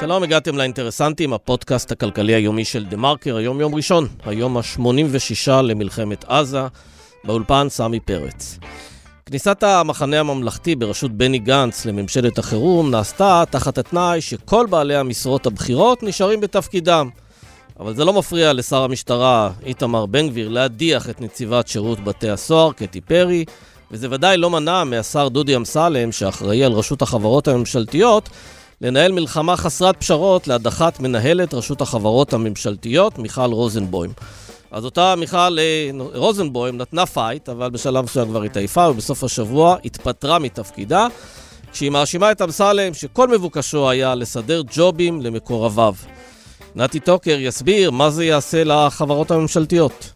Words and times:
שלום, 0.00 0.22
הגעתם 0.22 0.56
לאינטרסנטים, 0.56 1.32
הפודקאסט 1.32 1.92
הכלכלי 1.92 2.34
היומי 2.34 2.64
של 2.64 2.84
דה 2.84 2.96
מרקר, 2.96 3.36
היום 3.36 3.60
יום 3.60 3.74
ראשון, 3.74 4.06
היום 4.24 4.56
ה-86 4.56 5.50
למלחמת 5.62 6.24
עזה, 6.24 6.62
באולפן 7.24 7.66
סמי 7.68 8.00
פרץ. 8.00 8.58
כניסת 9.26 9.62
המחנה 9.62 10.20
הממלכתי 10.20 10.76
בראשות 10.76 11.12
בני 11.12 11.38
גנץ 11.38 11.86
לממשלת 11.86 12.38
החירום 12.38 12.90
נעשתה 12.90 13.44
תחת 13.50 13.78
התנאי 13.78 14.20
שכל 14.20 14.66
בעלי 14.70 14.96
המשרות 14.96 15.46
הבכירות 15.46 16.02
נשארים 16.02 16.40
בתפקידם. 16.40 17.08
אבל 17.80 17.94
זה 17.94 18.04
לא 18.04 18.12
מפריע 18.12 18.52
לשר 18.52 18.82
המשטרה 18.82 19.50
איתמר 19.66 20.06
בן 20.06 20.28
גביר 20.28 20.48
להדיח 20.48 21.10
את 21.10 21.20
נציבת 21.20 21.68
שירות 21.68 22.00
בתי 22.00 22.30
הסוהר, 22.30 22.72
קטי 22.72 23.00
פרי, 23.00 23.44
וזה 23.90 24.08
ודאי 24.10 24.36
לא 24.36 24.50
מנע 24.50 24.84
מהשר 24.84 25.28
דודי 25.28 25.56
אמסלם, 25.56 26.12
שאחראי 26.12 26.64
על 26.64 26.72
רשות 26.72 27.02
החברות 27.02 27.48
הממשלתיות, 27.48 28.28
לנהל 28.80 29.12
מלחמה 29.12 29.56
חסרת 29.56 30.00
פשרות 30.00 30.48
להדחת 30.48 31.00
מנהלת 31.00 31.54
רשות 31.54 31.80
החברות 31.80 32.32
הממשלתיות, 32.32 33.18
מיכל 33.18 33.52
רוזנבוים. 33.52 34.10
אז 34.70 34.84
אותה 34.84 35.14
מיכל 35.16 35.58
אה, 35.58 35.90
רוזנבוים 36.14 36.76
נתנה 36.76 37.06
פייט, 37.06 37.48
אבל 37.48 37.70
בשלב 37.70 38.04
מסוים 38.04 38.28
כבר 38.28 38.42
התעייפה, 38.42 38.88
ובסוף 38.88 39.24
השבוע 39.24 39.76
התפטרה 39.84 40.38
מתפקידה, 40.38 41.06
כשהיא 41.72 41.90
מאשימה 41.90 42.32
את 42.32 42.42
אמסלם 42.42 42.94
שכל 42.94 43.28
מבוקשו 43.28 43.90
היה 43.90 44.14
לסדר 44.14 44.62
ג'ובים 44.74 45.22
למקורביו. 45.22 45.94
נתי 46.76 47.00
טוקר 47.00 47.36
יסביר 47.40 47.90
מה 47.90 48.10
זה 48.10 48.24
יעשה 48.24 48.64
לחברות 48.64 49.30
הממשלתיות. 49.30 50.12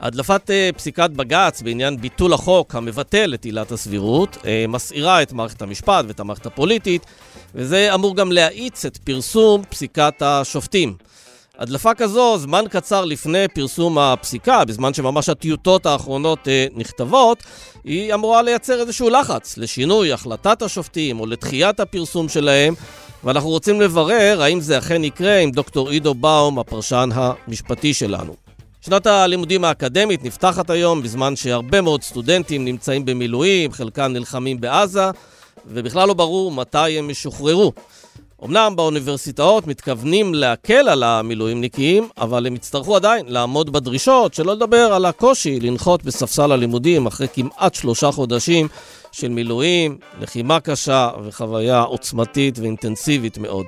הדלפת 0.00 0.50
אה, 0.50 0.76
פסיקת 0.76 1.10
בג"ץ 1.10 1.62
בעניין 1.62 2.00
ביטול 2.00 2.32
החוק 2.32 2.74
המבטל 2.74 3.34
את 3.34 3.44
עילת 3.44 3.72
הסבירות 3.72 4.36
אה, 4.36 4.46
מסעירה 4.68 5.22
את 5.22 5.32
מערכת 5.32 5.62
המשפט 5.62 6.04
ואת 6.08 6.20
המערכת 6.20 6.46
הפוליטית, 6.46 7.06
וזה 7.54 7.94
אמור 7.94 8.16
גם 8.16 8.32
להאיץ 8.32 8.84
את 8.84 8.96
פרסום 8.96 9.62
פסיקת 9.68 10.14
השופטים. 10.20 10.94
הדלפה 11.58 11.94
כזו, 11.94 12.38
זמן 12.38 12.64
קצר 12.70 13.04
לפני 13.04 13.48
פרסום 13.48 13.98
הפסיקה, 13.98 14.64
בזמן 14.64 14.94
שממש 14.94 15.28
הטיוטות 15.28 15.86
האחרונות 15.86 16.38
uh, 16.38 16.78
נכתבות, 16.78 17.42
היא 17.84 18.14
אמורה 18.14 18.42
לייצר 18.42 18.80
איזשהו 18.80 19.10
לחץ 19.10 19.58
לשינוי 19.58 20.12
החלטת 20.12 20.62
השופטים 20.62 21.20
או 21.20 21.26
לדחיית 21.26 21.80
הפרסום 21.80 22.28
שלהם, 22.28 22.74
ואנחנו 23.24 23.48
רוצים 23.48 23.80
לברר 23.80 24.42
האם 24.42 24.60
זה 24.60 24.78
אכן 24.78 25.04
יקרה 25.04 25.38
עם 25.38 25.50
דוקטור 25.50 25.88
עידו 25.88 26.14
באום, 26.14 26.58
הפרשן 26.58 27.08
המשפטי 27.14 27.94
שלנו. 27.94 28.49
שנת 28.90 29.06
הלימודים 29.06 29.64
האקדמית 29.64 30.24
נפתחת 30.24 30.70
היום 30.70 31.02
בזמן 31.02 31.36
שהרבה 31.36 31.80
מאוד 31.80 32.02
סטודנטים 32.02 32.64
נמצאים 32.64 33.04
במילואים, 33.04 33.72
חלקם 33.72 34.12
נלחמים 34.12 34.60
בעזה, 34.60 35.10
ובכלל 35.66 36.08
לא 36.08 36.14
ברור 36.14 36.52
מתי 36.52 36.98
הם 36.98 37.10
ישוחררו. 37.10 37.72
אמנם 38.44 38.72
באוניברסיטאות 38.76 39.66
מתכוונים 39.66 40.34
להקל 40.34 40.88
על 40.88 41.02
המילואימניקים, 41.02 42.08
אבל 42.18 42.46
הם 42.46 42.54
יצטרכו 42.54 42.96
עדיין 42.96 43.26
לעמוד 43.28 43.72
בדרישות, 43.72 44.34
שלא 44.34 44.54
לדבר 44.54 44.92
על 44.92 45.04
הקושי 45.04 45.60
לנחות 45.60 46.04
בספסל 46.04 46.52
הלימודים 46.52 47.06
אחרי 47.06 47.26
כמעט 47.32 47.74
שלושה 47.74 48.10
חודשים 48.10 48.68
של 49.12 49.28
מילואים, 49.28 49.98
לחימה 50.20 50.60
קשה 50.60 51.10
וחוויה 51.24 51.80
עוצמתית 51.80 52.58
ואינטנסיבית 52.58 53.38
מאוד. 53.38 53.66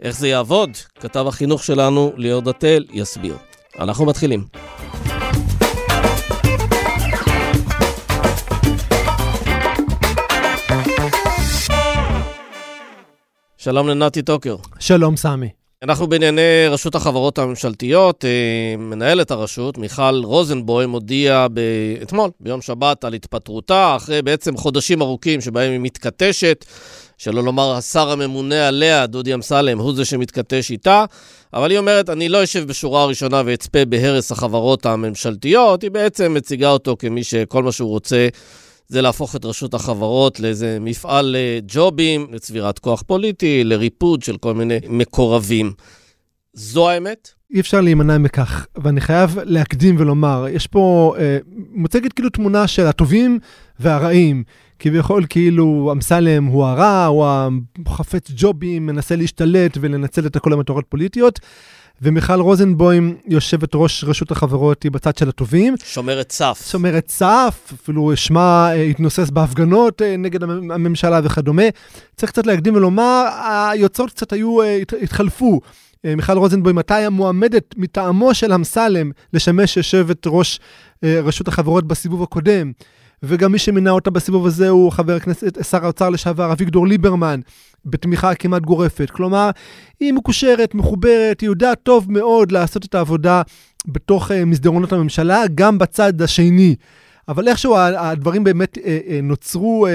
איך 0.00 0.18
זה 0.18 0.28
יעבוד? 0.28 0.70
כתב 1.00 1.26
החינוך 1.28 1.64
שלנו, 1.64 2.12
ליאור 2.16 2.42
דתל, 2.42 2.84
יסביר. 2.92 3.36
אנחנו 3.80 4.06
מתחילים. 4.06 4.44
שלום 13.56 13.88
לנתי 13.88 14.22
טוקר. 14.22 14.56
שלום, 14.78 15.16
סמי. 15.16 15.61
אנחנו 15.82 16.06
בענייני 16.06 16.66
רשות 16.70 16.94
החברות 16.94 17.38
הממשלתיות. 17.38 18.24
אה, 18.24 18.76
מנהלת 18.78 19.30
הרשות, 19.30 19.78
מיכל 19.78 20.24
רוזנבוים, 20.24 20.90
הודיעה 20.90 21.46
אתמול, 22.02 22.30
ביום 22.40 22.60
שבת, 22.60 23.04
על 23.04 23.14
התפטרותה, 23.14 23.96
אחרי 23.96 24.22
בעצם 24.22 24.56
חודשים 24.56 25.02
ארוכים 25.02 25.40
שבהם 25.40 25.72
היא 25.72 25.80
מתכתשת, 25.80 26.64
שלא 27.18 27.44
לומר 27.44 27.72
השר 27.72 28.10
הממונה 28.10 28.68
עליה, 28.68 29.06
דודי 29.06 29.34
אמסלם, 29.34 29.78
הוא 29.78 29.94
זה 29.94 30.04
שמתכתש 30.04 30.70
איתה. 30.70 31.04
אבל 31.54 31.70
היא 31.70 31.78
אומרת, 31.78 32.10
אני 32.10 32.28
לא 32.28 32.44
אשב 32.44 32.66
בשורה 32.66 33.02
הראשונה 33.02 33.42
ואצפה 33.46 33.84
בהרס 33.84 34.32
החברות 34.32 34.86
הממשלתיות, 34.86 35.82
היא 35.82 35.90
בעצם 35.90 36.34
מציגה 36.34 36.70
אותו 36.70 36.96
כמי 36.98 37.24
שכל 37.24 37.62
מה 37.62 37.72
שהוא 37.72 37.90
רוצה 37.90 38.28
זה 38.92 39.02
להפוך 39.02 39.36
את 39.36 39.44
רשות 39.44 39.74
החברות 39.74 40.40
לאיזה 40.40 40.78
מפעל 40.80 41.36
אה, 41.36 41.58
ג'ובים, 41.68 42.26
לצבירת 42.32 42.78
כוח 42.78 43.02
פוליטי, 43.02 43.64
לריפוד 43.64 44.22
של 44.22 44.36
כל 44.36 44.54
מיני 44.54 44.78
מקורבים. 44.88 45.72
זו 46.52 46.90
האמת? 46.90 47.30
אי 47.54 47.60
אפשר 47.60 47.80
להימנע 47.80 48.18
מכך, 48.18 48.66
ואני 48.76 49.00
חייב 49.00 49.38
להקדים 49.44 49.96
ולומר, 49.98 50.46
יש 50.50 50.66
פה, 50.66 51.14
אה, 51.18 51.38
מוצגת 51.70 52.12
כאילו 52.12 52.30
תמונה 52.30 52.66
של 52.66 52.86
הטובים 52.86 53.38
והרעים. 53.80 54.44
כביכול 54.78 55.26
כאילו 55.28 55.88
אמסלם 55.92 56.44
הוא 56.44 56.64
הרע, 56.64 57.04
הוא 57.06 57.26
החפץ 57.86 58.30
ג'ובים, 58.36 58.86
מנסה 58.86 59.16
להשתלט 59.16 59.78
ולנצל 59.80 60.26
את 60.26 60.36
הכל 60.36 60.52
המטרות 60.52 60.84
פוליטיות. 60.88 61.40
ומיכל 62.02 62.40
רוזנבוים, 62.40 63.16
יושבת 63.26 63.70
ראש 63.74 64.04
רשות 64.04 64.30
החברות, 64.30 64.82
היא 64.82 64.92
בצד 64.92 65.16
של 65.16 65.28
הטובים. 65.28 65.74
שומרת 65.84 66.32
סף. 66.32 66.66
שומרת 66.70 67.08
סף, 67.08 67.72
אפילו 67.82 68.12
שמה 68.16 68.70
אה, 68.72 68.82
התנוסס 68.82 69.30
בהפגנות 69.30 70.02
אה, 70.02 70.16
נגד 70.16 70.42
הממשלה 70.42 71.20
וכדומה. 71.24 71.62
צריך 72.16 72.32
קצת 72.32 72.46
להקדים 72.46 72.74
ולומר, 72.74 73.28
היוצאות 73.70 74.10
קצת 74.10 74.32
היו, 74.32 74.62
אה, 74.62 74.82
התחלפו. 75.02 75.60
מיכל 76.16 76.38
רוזנבוים, 76.38 76.76
מתי 76.76 76.94
המועמדת 76.94 77.74
מטעמו 77.76 78.34
של 78.34 78.52
אמסלם 78.52 79.10
לשמש 79.32 79.76
יושבת 79.76 80.26
ראש 80.26 80.60
רשות 81.02 81.48
החברות 81.48 81.86
בסיבוב 81.86 82.22
הקודם. 82.22 82.72
וגם 83.22 83.52
מי 83.52 83.58
שמינה 83.58 83.90
אותה 83.90 84.10
בסיבוב 84.10 84.46
הזה 84.46 84.68
הוא 84.68 84.92
חבר 84.92 85.16
הכנסת, 85.16 85.58
שר 85.70 85.84
האוצר 85.84 86.10
לשעבר 86.10 86.52
אביגדור 86.52 86.86
ליברמן, 86.86 87.40
בתמיכה 87.84 88.34
כמעט 88.34 88.62
גורפת. 88.62 89.10
כלומר, 89.10 89.50
היא 90.00 90.12
מקושרת, 90.12 90.74
מחוברת, 90.74 91.40
היא 91.40 91.48
יודעת 91.48 91.78
טוב 91.82 92.12
מאוד 92.12 92.52
לעשות 92.52 92.84
את 92.84 92.94
העבודה 92.94 93.42
בתוך 93.86 94.30
uh, 94.30 94.34
מסדרונות 94.46 94.92
הממשלה, 94.92 95.42
גם 95.54 95.78
בצד 95.78 96.22
השני. 96.22 96.76
אבל 97.28 97.48
איכשהו 97.48 97.76
הדברים 97.76 98.44
באמת 98.44 98.78
uh, 98.78 98.80
uh, 98.80 98.82
נוצרו 99.22 99.86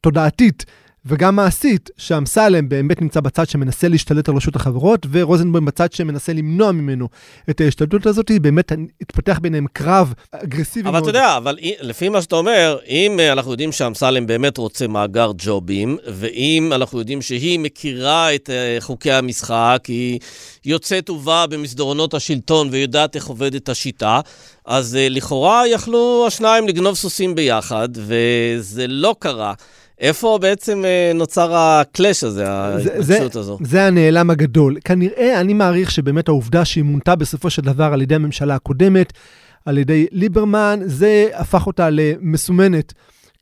תודעתית. 0.00 0.64
וגם 1.06 1.36
מעשית, 1.36 1.90
שאמסלם 1.96 2.68
באמת 2.68 3.02
נמצא 3.02 3.20
בצד 3.20 3.48
שמנסה 3.48 3.88
להשתלט 3.88 4.28
על 4.28 4.36
רשות 4.36 4.56
החברות, 4.56 5.06
ורוזנבוים 5.10 5.64
בצד 5.64 5.92
שמנסה 5.92 6.32
למנוע 6.32 6.72
ממנו 6.72 7.08
את 7.50 7.60
ההשתלטות 7.60 8.06
הזאת, 8.06 8.30
באמת 8.40 8.72
התפתח 9.00 9.38
ביניהם 9.42 9.66
קרב 9.72 10.14
אגרסיבי 10.32 10.88
אבל 10.88 11.00
מאוד. 11.00 11.08
אבל 11.08 11.10
אתה 11.10 11.18
יודע, 11.18 11.36
אבל 11.36 11.58
לפי 11.80 12.08
מה 12.08 12.22
שאתה 12.22 12.36
אומר, 12.36 12.78
אם 12.88 13.20
אה, 13.20 13.32
אנחנו 13.32 13.50
יודעים 13.50 13.72
שאמסלם 13.72 14.26
באמת 14.26 14.58
רוצה 14.58 14.86
מאגר 14.86 15.30
ג'ובים, 15.38 15.98
ואם 16.06 16.72
אנחנו 16.72 16.98
יודעים 16.98 17.22
שהיא 17.22 17.58
מכירה 17.58 18.34
את 18.34 18.50
אה, 18.50 18.76
חוקי 18.80 19.12
המשחק, 19.12 19.82
היא 19.88 20.18
יוצאת 20.64 21.10
ובאה 21.10 21.46
במסדרונות 21.46 22.14
השלטון 22.14 22.68
ויודעת 22.70 23.16
איך 23.16 23.26
עובדת 23.26 23.68
השיטה, 23.68 24.20
אז 24.66 24.96
אה, 24.96 25.08
לכאורה 25.08 25.68
יכלו 25.68 26.24
השניים 26.26 26.68
לגנוב 26.68 26.94
סוסים 26.94 27.34
ביחד, 27.34 27.88
וזה 27.94 28.86
לא 28.86 29.14
קרה. 29.18 29.54
איפה 30.00 30.38
בעצם 30.40 30.84
אה, 30.84 31.12
נוצר 31.14 31.54
הקלאש 31.54 32.24
הזה, 32.24 32.50
ההתנגשות 32.50 33.36
הזו? 33.36 33.58
זה 33.62 33.86
הנעלם 33.86 34.30
הגדול. 34.30 34.78
כנראה, 34.84 35.40
אני 35.40 35.54
מעריך 35.54 35.90
שבאמת 35.90 36.28
העובדה 36.28 36.64
שהיא 36.64 36.84
מונתה 36.84 37.16
בסופו 37.16 37.50
של 37.50 37.62
דבר 37.62 37.92
על 37.92 38.02
ידי 38.02 38.14
הממשלה 38.14 38.54
הקודמת, 38.54 39.12
על 39.64 39.78
ידי 39.78 40.06
ליברמן, 40.12 40.80
זה 40.84 41.28
הפך 41.34 41.66
אותה 41.66 41.88
למסומנת. 41.90 42.92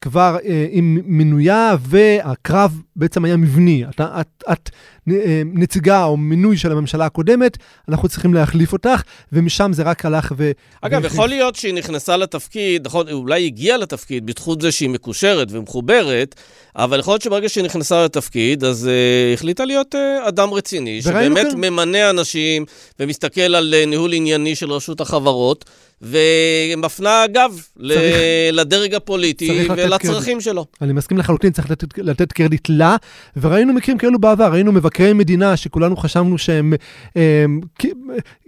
כבר 0.02 0.36
אה, 0.44 0.66
עם 0.70 0.98
מינויה, 1.04 1.76
והקרב 1.80 2.81
בעצם 2.96 3.25
היה 3.25 3.37
מבני. 3.37 3.84
את, 3.84 4.00
את, 4.00 4.43
את 4.52 4.70
אה, 5.10 5.43
נציגה 5.44 6.04
או 6.04 6.16
מינוי 6.16 6.56
של 6.56 6.72
הממשלה 6.72 7.06
הקודמת, 7.06 7.58
אנחנו 7.88 8.08
צריכים 8.08 8.34
להחליף 8.34 8.72
אותך, 8.72 9.02
ומשם 9.32 9.72
זה 9.72 9.82
רק 9.82 10.06
הלך 10.06 10.32
ו... 10.37 10.50
אגב, 10.81 11.04
יכול 11.04 11.28
להיות 11.28 11.54
שהיא 11.54 11.75
נכנסה 11.75 12.16
לתפקיד, 12.16 12.87
נכון, 12.87 13.08
אולי 13.08 13.46
הגיעה 13.46 13.76
לתפקיד 13.76 14.26
בזכות 14.26 14.60
זה 14.60 14.72
שהיא 14.72 14.90
מקושרת 14.90 15.49
ומחוברת, 15.50 16.34
אבל 16.76 17.00
יכול 17.00 17.12
להיות 17.12 17.22
שברגע 17.22 17.49
שהיא 17.49 17.64
נכנסה 17.64 18.04
לתפקיד, 18.04 18.64
אז 18.64 18.88
uh, 18.88 19.34
החליטה 19.34 19.64
להיות 19.64 19.94
uh, 19.94 20.28
אדם 20.28 20.50
רציני, 20.50 21.02
שבאמת 21.02 21.46
כן. 21.52 21.58
ממנה 21.58 22.10
אנשים 22.10 22.64
ומסתכל 23.00 23.40
על 23.40 23.75
uh, 23.82 23.88
ניהול 23.88 24.12
ענייני 24.12 24.54
של 24.54 24.72
רשות 24.72 25.00
החברות. 25.00 25.64
ומפנה 26.02 27.25
גב 27.32 27.62
צריך, 27.78 28.49
לדרג 28.52 28.94
הפוליטי 28.94 29.66
ולצרכים 29.76 30.40
שלו. 30.40 30.66
אני 30.81 30.93
מסכים 30.93 31.19
לחלוטין, 31.19 31.52
צריך 31.52 31.70
לתת, 31.70 31.99
לתת 31.99 32.32
קרדיט 32.32 32.69
לה, 32.69 32.96
וראינו 33.37 33.72
מקרים 33.72 33.99
כאלו 33.99 34.19
בעבר, 34.19 34.52
ראינו 34.52 34.72
מבקרי 34.72 35.12
מדינה 35.12 35.56
שכולנו 35.56 35.96
חשבנו 35.96 36.38
שהם 36.38 36.72
הם, 37.16 37.60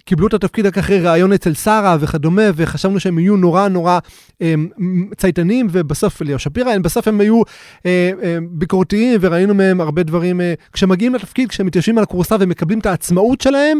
קיבלו 0.04 0.26
את 0.26 0.34
התפקיד 0.34 0.66
רק 0.66 0.78
אחרי 0.78 1.00
ראיון 1.00 1.32
אצל 1.32 1.54
שרה 1.54 1.96
וכדומה, 2.00 2.42
וחשבנו 2.54 3.00
שהם 3.00 3.18
יהיו 3.18 3.36
נורא 3.36 3.68
נורא 3.68 3.98
הם, 4.40 4.68
צייתנים, 5.16 5.66
ובסוף, 5.72 6.22
אליהו 6.22 6.38
שפירא, 6.38 6.78
בסוף 6.78 7.08
הם 7.08 7.20
היו 7.20 7.42
אה, 7.86 8.10
אה, 8.22 8.38
ביקורתיים, 8.50 9.18
וראינו 9.22 9.54
מהם 9.54 9.80
הרבה 9.80 10.02
דברים, 10.02 10.40
אה, 10.40 10.54
כשמגיעים 10.72 11.14
לתפקיד, 11.14 11.48
כשהם 11.48 11.66
מתיישבים 11.66 11.98
על 11.98 12.04
הכורסה 12.04 12.36
ומקבלים 12.40 12.78
את 12.78 12.86
העצמאות 12.86 13.40
שלהם, 13.40 13.78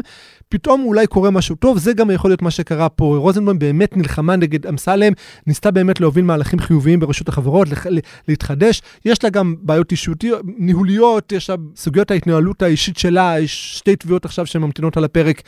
פתאום 0.55 0.85
אולי 0.85 1.07
קורה 1.07 1.31
משהו 1.31 1.57
טוב, 1.57 1.79
זה 1.79 1.93
גם 1.93 2.11
יכול 2.11 2.31
להיות 2.31 2.43
מה 2.43 2.51
שקרה 2.51 2.89
פה. 2.89 3.17
רוזנבוים 3.19 3.59
באמת 3.59 3.97
נלחמה 3.97 4.37
נגד 4.37 4.67
אמסלם, 4.67 5.13
ניסתה 5.47 5.71
באמת 5.71 6.01
להוביל 6.01 6.25
מהלכים 6.25 6.59
חיוביים 6.59 7.01
ברשות 7.01 7.29
החברות, 7.29 7.69
לח, 7.69 7.87
להתחדש. 8.29 8.83
יש 9.05 9.25
לה 9.25 9.31
גם 9.31 9.55
בעיות 9.63 9.91
אישיותיות, 9.91 10.41
ניהוליות, 10.59 11.33
יש 11.33 11.51
לה 11.51 11.57
סוגיות 11.77 12.11
ההתנהלות 12.11 12.63
האישית 12.63 12.99
שלה, 12.99 13.37
יש 13.41 13.79
שתי 13.79 13.97
תביעות 13.97 14.25
עכשיו 14.25 14.47
שממתינות 14.47 14.97
על 14.97 15.05
הפרק, 15.05 15.43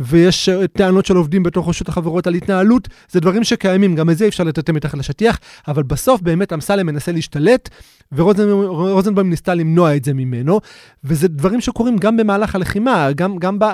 ויש 0.00 0.48
אה, 0.48 0.66
טענות 0.66 1.06
של 1.06 1.16
עובדים 1.16 1.42
בתוך 1.42 1.68
רשות 1.68 1.88
החברות 1.88 2.26
על 2.26 2.34
התנהלות, 2.34 2.88
זה 3.10 3.20
דברים 3.20 3.44
שקיימים, 3.44 3.94
גם 3.94 4.10
את 4.10 4.18
זה 4.18 4.28
אפשר 4.28 4.44
לטאטא 4.44 4.72
מתחת 4.72 4.98
לשטיח, 4.98 5.38
אבל 5.68 5.82
בסוף 5.82 6.20
באמת 6.20 6.52
אמסלם 6.52 6.86
מנסה 6.86 7.12
להשתלט, 7.12 7.68
ורוזנבוים 8.12 9.30
ניסתה 9.30 9.54
למנוע 9.54 9.96
את 9.96 10.04
זה 10.04 10.14
ממנו, 10.14 10.60
וזה 11.04 11.28
דברים 11.28 11.60
שקורים 11.60 11.96
גם 11.96 12.16
במהלך 12.16 12.54
הלחימה, 12.54 13.12
גם, 13.12 13.38
גם 13.38 13.58
ב, 13.58 13.64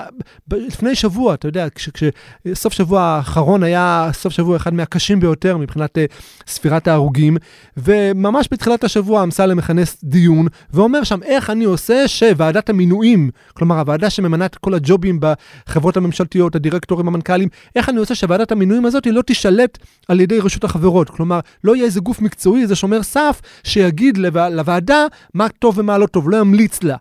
ב, 0.47 0.55
לפני 0.75 0.95
שבוע, 0.95 1.33
אתה 1.33 1.47
יודע, 1.47 1.67
כשסוף 1.75 2.73
שבוע 2.73 3.01
האחרון 3.01 3.63
היה 3.63 4.09
סוף 4.13 4.33
שבוע 4.33 4.57
אחד 4.57 4.73
מהקשים 4.73 5.19
ביותר 5.19 5.57
מבחינת 5.57 5.97
uh, 5.97 6.01
ספירת 6.47 6.87
ההרוגים, 6.87 7.37
וממש 7.77 8.47
בתחילת 8.51 8.83
השבוע 8.83 9.23
אמסלם 9.23 9.57
מכנס 9.57 9.97
דיון, 10.03 10.47
ואומר 10.73 11.03
שם 11.03 11.23
איך 11.23 11.49
אני 11.49 11.65
עושה 11.65 12.07
שוועדת 12.07 12.69
המינויים, 12.69 13.29
כלומר 13.53 13.79
הוועדה 13.79 14.09
שממנה 14.09 14.45
את 14.45 14.55
כל 14.55 14.73
הג'ובים 14.73 15.19
בחברות 15.19 15.97
הממשלתיות, 15.97 16.55
הדירקטורים, 16.55 17.07
המנכ"לים, 17.07 17.49
איך 17.75 17.89
אני 17.89 17.99
עושה 17.99 18.15
שוועדת 18.15 18.51
המינויים 18.51 18.85
הזאת 18.85 19.07
לא 19.07 19.21
תישלט 19.21 19.77
על 20.07 20.19
ידי 20.19 20.39
רשות 20.39 20.63
החברות. 20.63 21.09
כלומר, 21.09 21.39
לא 21.63 21.75
יהיה 21.75 21.85
איזה 21.85 21.99
גוף 21.99 22.21
מקצועי, 22.21 22.61
איזה 22.61 22.75
שומר 22.75 23.03
סף, 23.03 23.41
שיגיד 23.63 24.17
לוועדה 24.17 25.05
מה 25.33 25.49
טוב 25.49 25.77
ומה 25.77 25.97
לא 25.97 26.07
טוב, 26.07 26.29
לא 26.29 26.37
ימליץ 26.37 26.83
לה. 26.83 26.95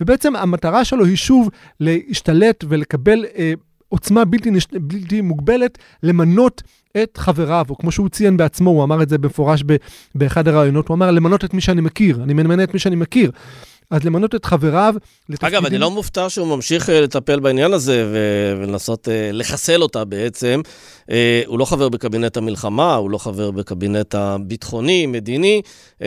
ובעצם 0.00 0.36
המטרה 0.36 0.84
שלו 0.84 1.04
היא 1.04 1.16
שוב 1.16 1.48
להשתלט 1.80 2.64
ולקבל 2.68 3.24
אה, 3.38 3.52
עוצמה 3.88 4.24
בלתי, 4.24 4.50
נש... 4.50 4.66
בלתי 4.72 5.20
מוגבלת 5.20 5.78
למנות 6.02 6.62
את 7.02 7.16
חבריו, 7.16 7.66
או 7.70 7.78
כמו 7.78 7.92
שהוא 7.92 8.08
ציין 8.08 8.36
בעצמו, 8.36 8.70
הוא 8.70 8.84
אמר 8.84 9.02
את 9.02 9.08
זה 9.08 9.18
במפורש 9.18 9.62
ב... 9.66 9.76
באחד 10.14 10.48
הראיונות, 10.48 10.88
הוא 10.88 10.94
אמר 10.94 11.10
למנות 11.10 11.44
את 11.44 11.54
מי 11.54 11.60
שאני 11.60 11.80
מכיר, 11.80 12.22
אני 12.22 12.34
ממנה 12.34 12.64
את 12.64 12.74
מי 12.74 12.80
שאני 12.80 12.96
מכיר. 12.96 13.30
אז 13.90 14.04
למנות 14.04 14.34
את 14.34 14.44
חבריו 14.44 14.94
לתפקידים... 15.28 15.54
אגב, 15.58 15.66
אני 15.66 15.78
לא 15.78 15.90
מופתע 15.90 16.30
שהוא 16.30 16.46
ממשיך 16.46 16.90
אה, 16.90 17.00
לטפל 17.00 17.40
בעניין 17.40 17.72
הזה. 17.72 18.10
ולנסות 18.60 19.08
uh, 19.08 19.10
לחסל 19.32 19.82
אותה 19.82 20.04
בעצם. 20.04 20.60
Uh, 21.00 21.12
הוא 21.46 21.58
לא 21.58 21.64
חבר 21.64 21.88
בקבינט 21.88 22.36
המלחמה, 22.36 22.94
הוא 22.94 23.10
לא 23.10 23.18
חבר 23.18 23.50
בקבינט 23.50 24.14
הביטחוני, 24.14 25.06
מדיני. 25.06 25.62
Uh, 25.98 26.04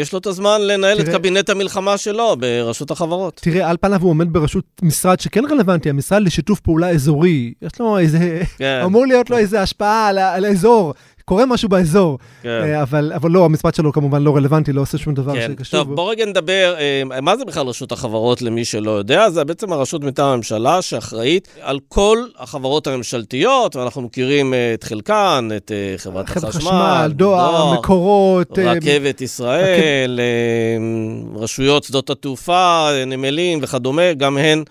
יש 0.00 0.12
לו 0.12 0.18
את 0.18 0.26
הזמן 0.26 0.60
לנהל 0.60 1.02
תראה, 1.02 1.14
את 1.14 1.18
קבינט 1.18 1.50
המלחמה 1.50 1.98
שלו 1.98 2.36
ברשות 2.38 2.90
החברות. 2.90 3.40
תראה, 3.42 3.70
על 3.70 3.76
פניו 3.80 4.02
הוא 4.02 4.10
עומד 4.10 4.32
בראשות 4.32 4.64
משרד 4.82 5.20
שכן 5.20 5.44
רלוונטי, 5.50 5.90
המשרד 5.90 6.22
לשיתוף 6.22 6.60
פעולה 6.60 6.90
אזורי. 6.90 7.52
יש 7.62 7.72
לו 7.80 7.98
איזה... 7.98 8.42
כן. 8.58 8.80
אמור 8.84 9.06
להיות 9.06 9.30
לו 9.30 9.38
איזה 9.38 9.62
השפעה 9.62 10.08
על, 10.08 10.18
על 10.18 10.44
האזור. 10.44 10.94
קורה 11.24 11.46
משהו 11.46 11.68
באזור, 11.68 12.18
כן. 12.42 12.48
אה, 12.48 12.82
אבל, 12.82 13.12
אבל 13.14 13.30
לא, 13.30 13.44
המשפט 13.44 13.74
שלו 13.74 13.92
כמובן 13.92 14.22
לא 14.22 14.36
רלוונטי, 14.36 14.72
לא 14.72 14.80
עושה 14.80 14.98
שום 14.98 15.14
דבר 15.14 15.34
כן. 15.34 15.50
שקשור. 15.52 15.84
טוב, 15.84 15.94
בוא 15.94 16.10
רגע 16.10 16.26
נדבר, 16.26 16.74
אה, 16.78 17.20
מה 17.20 17.36
זה 17.36 17.44
בכלל 17.44 17.66
רשות 17.66 17.92
החברות 17.92 18.42
למי 18.42 18.64
שלא 18.64 18.90
יודע? 18.90 19.30
זה 19.30 19.44
בעצם 19.44 19.72
הרשות 19.72 20.04
מטעם 20.04 20.26
הממשלה 20.26 20.82
שאחראית 20.82 21.48
על 21.60 21.78
כל 21.88 22.18
החברות 22.38 22.86
הממשלתיות, 22.86 23.76
ואנחנו 23.76 24.02
מכירים 24.02 24.54
אה, 24.54 24.74
את 24.74 24.84
חלקן, 24.84 25.48
את 25.56 25.72
חברת 25.96 26.28
החשמל, 26.28 26.50
חשמל, 26.50 27.12
דואר, 27.12 27.50
דואר, 27.50 27.74
מקורות, 27.74 28.58
רכבת 28.58 29.20
ישראל, 29.20 30.20
רכב... 30.20 31.42
רשויות 31.42 31.84
שדות 31.84 32.10
התעופה, 32.10 32.88
נמלים 33.06 33.58
וכדומה, 33.62 34.12
גם 34.12 34.36
הן. 34.36 34.64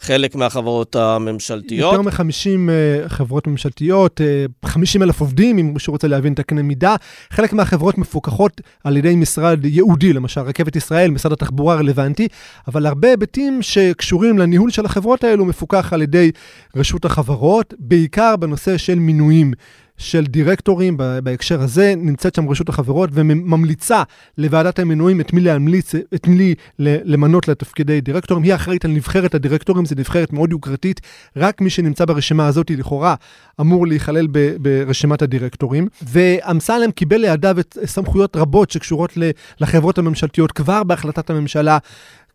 חלק 0.00 0.34
מהחברות 0.34 0.96
הממשלתיות. 0.96 1.92
יותר 1.92 2.02
מ-50 2.02 2.68
uh, 3.04 3.08
חברות 3.08 3.46
ממשלתיות, 3.46 4.20
uh, 4.64 4.68
50 4.68 5.02
אלף 5.02 5.20
עובדים, 5.20 5.58
אם 5.58 5.74
מישהו 5.74 5.92
רוצה 5.92 6.08
להבין 6.08 6.32
את 6.32 6.38
הקנה 6.38 6.62
מידה. 6.62 6.96
חלק 7.30 7.52
מהחברות 7.52 7.98
מפוקחות 7.98 8.60
על 8.84 8.96
ידי 8.96 9.14
משרד 9.14 9.64
ייעודי, 9.64 10.12
למשל 10.12 10.40
רכבת 10.40 10.76
ישראל, 10.76 11.10
משרד 11.10 11.32
התחבורה 11.32 11.74
רלוונטי, 11.74 12.28
אבל 12.68 12.86
הרבה 12.86 13.08
היבטים 13.08 13.62
שקשורים 13.62 14.38
לניהול 14.38 14.70
של 14.70 14.84
החברות 14.84 15.24
האלו 15.24 15.44
מפוקח 15.44 15.92
על 15.92 16.02
ידי 16.02 16.30
רשות 16.76 17.04
החברות, 17.04 17.74
בעיקר 17.78 18.36
בנושא 18.36 18.76
של 18.76 18.98
מינויים. 18.98 19.52
של 19.98 20.24
דירקטורים 20.26 20.96
בהקשר 21.22 21.62
הזה, 21.62 21.94
נמצאת 21.96 22.34
שם 22.34 22.48
רשות 22.48 22.68
החברות 22.68 23.10
וממליצה 23.12 24.02
לוועדת 24.38 24.78
המינויים 24.78 25.20
את 25.20 25.32
מי 25.32 25.40
להמליץ, 25.40 25.94
את 26.14 26.26
מי 26.26 26.54
למנות 26.78 27.48
לתפקידי 27.48 28.00
דירקטורים. 28.00 28.44
היא 28.44 28.54
אחראית 28.54 28.84
על 28.84 28.90
נבחרת 28.90 29.34
הדירקטורים, 29.34 29.86
זו 29.86 29.94
נבחרת 29.98 30.32
מאוד 30.32 30.50
יוקרתית, 30.50 31.00
רק 31.36 31.60
מי 31.60 31.70
שנמצא 31.70 32.04
ברשימה 32.04 32.46
הזאת 32.46 32.70
לכאורה 32.70 33.14
אמור 33.60 33.86
להיכלל 33.86 34.26
ברשימת 34.60 35.22
הדירקטורים. 35.22 35.88
ואמסלם 36.02 36.90
קיבל 36.90 37.16
לידיו 37.16 37.56
סמכויות 37.84 38.36
רבות 38.36 38.70
שקשורות 38.70 39.12
לחברות 39.60 39.98
הממשלתיות 39.98 40.52
כבר 40.52 40.84
בהחלטת 40.84 41.30
הממשלה 41.30 41.78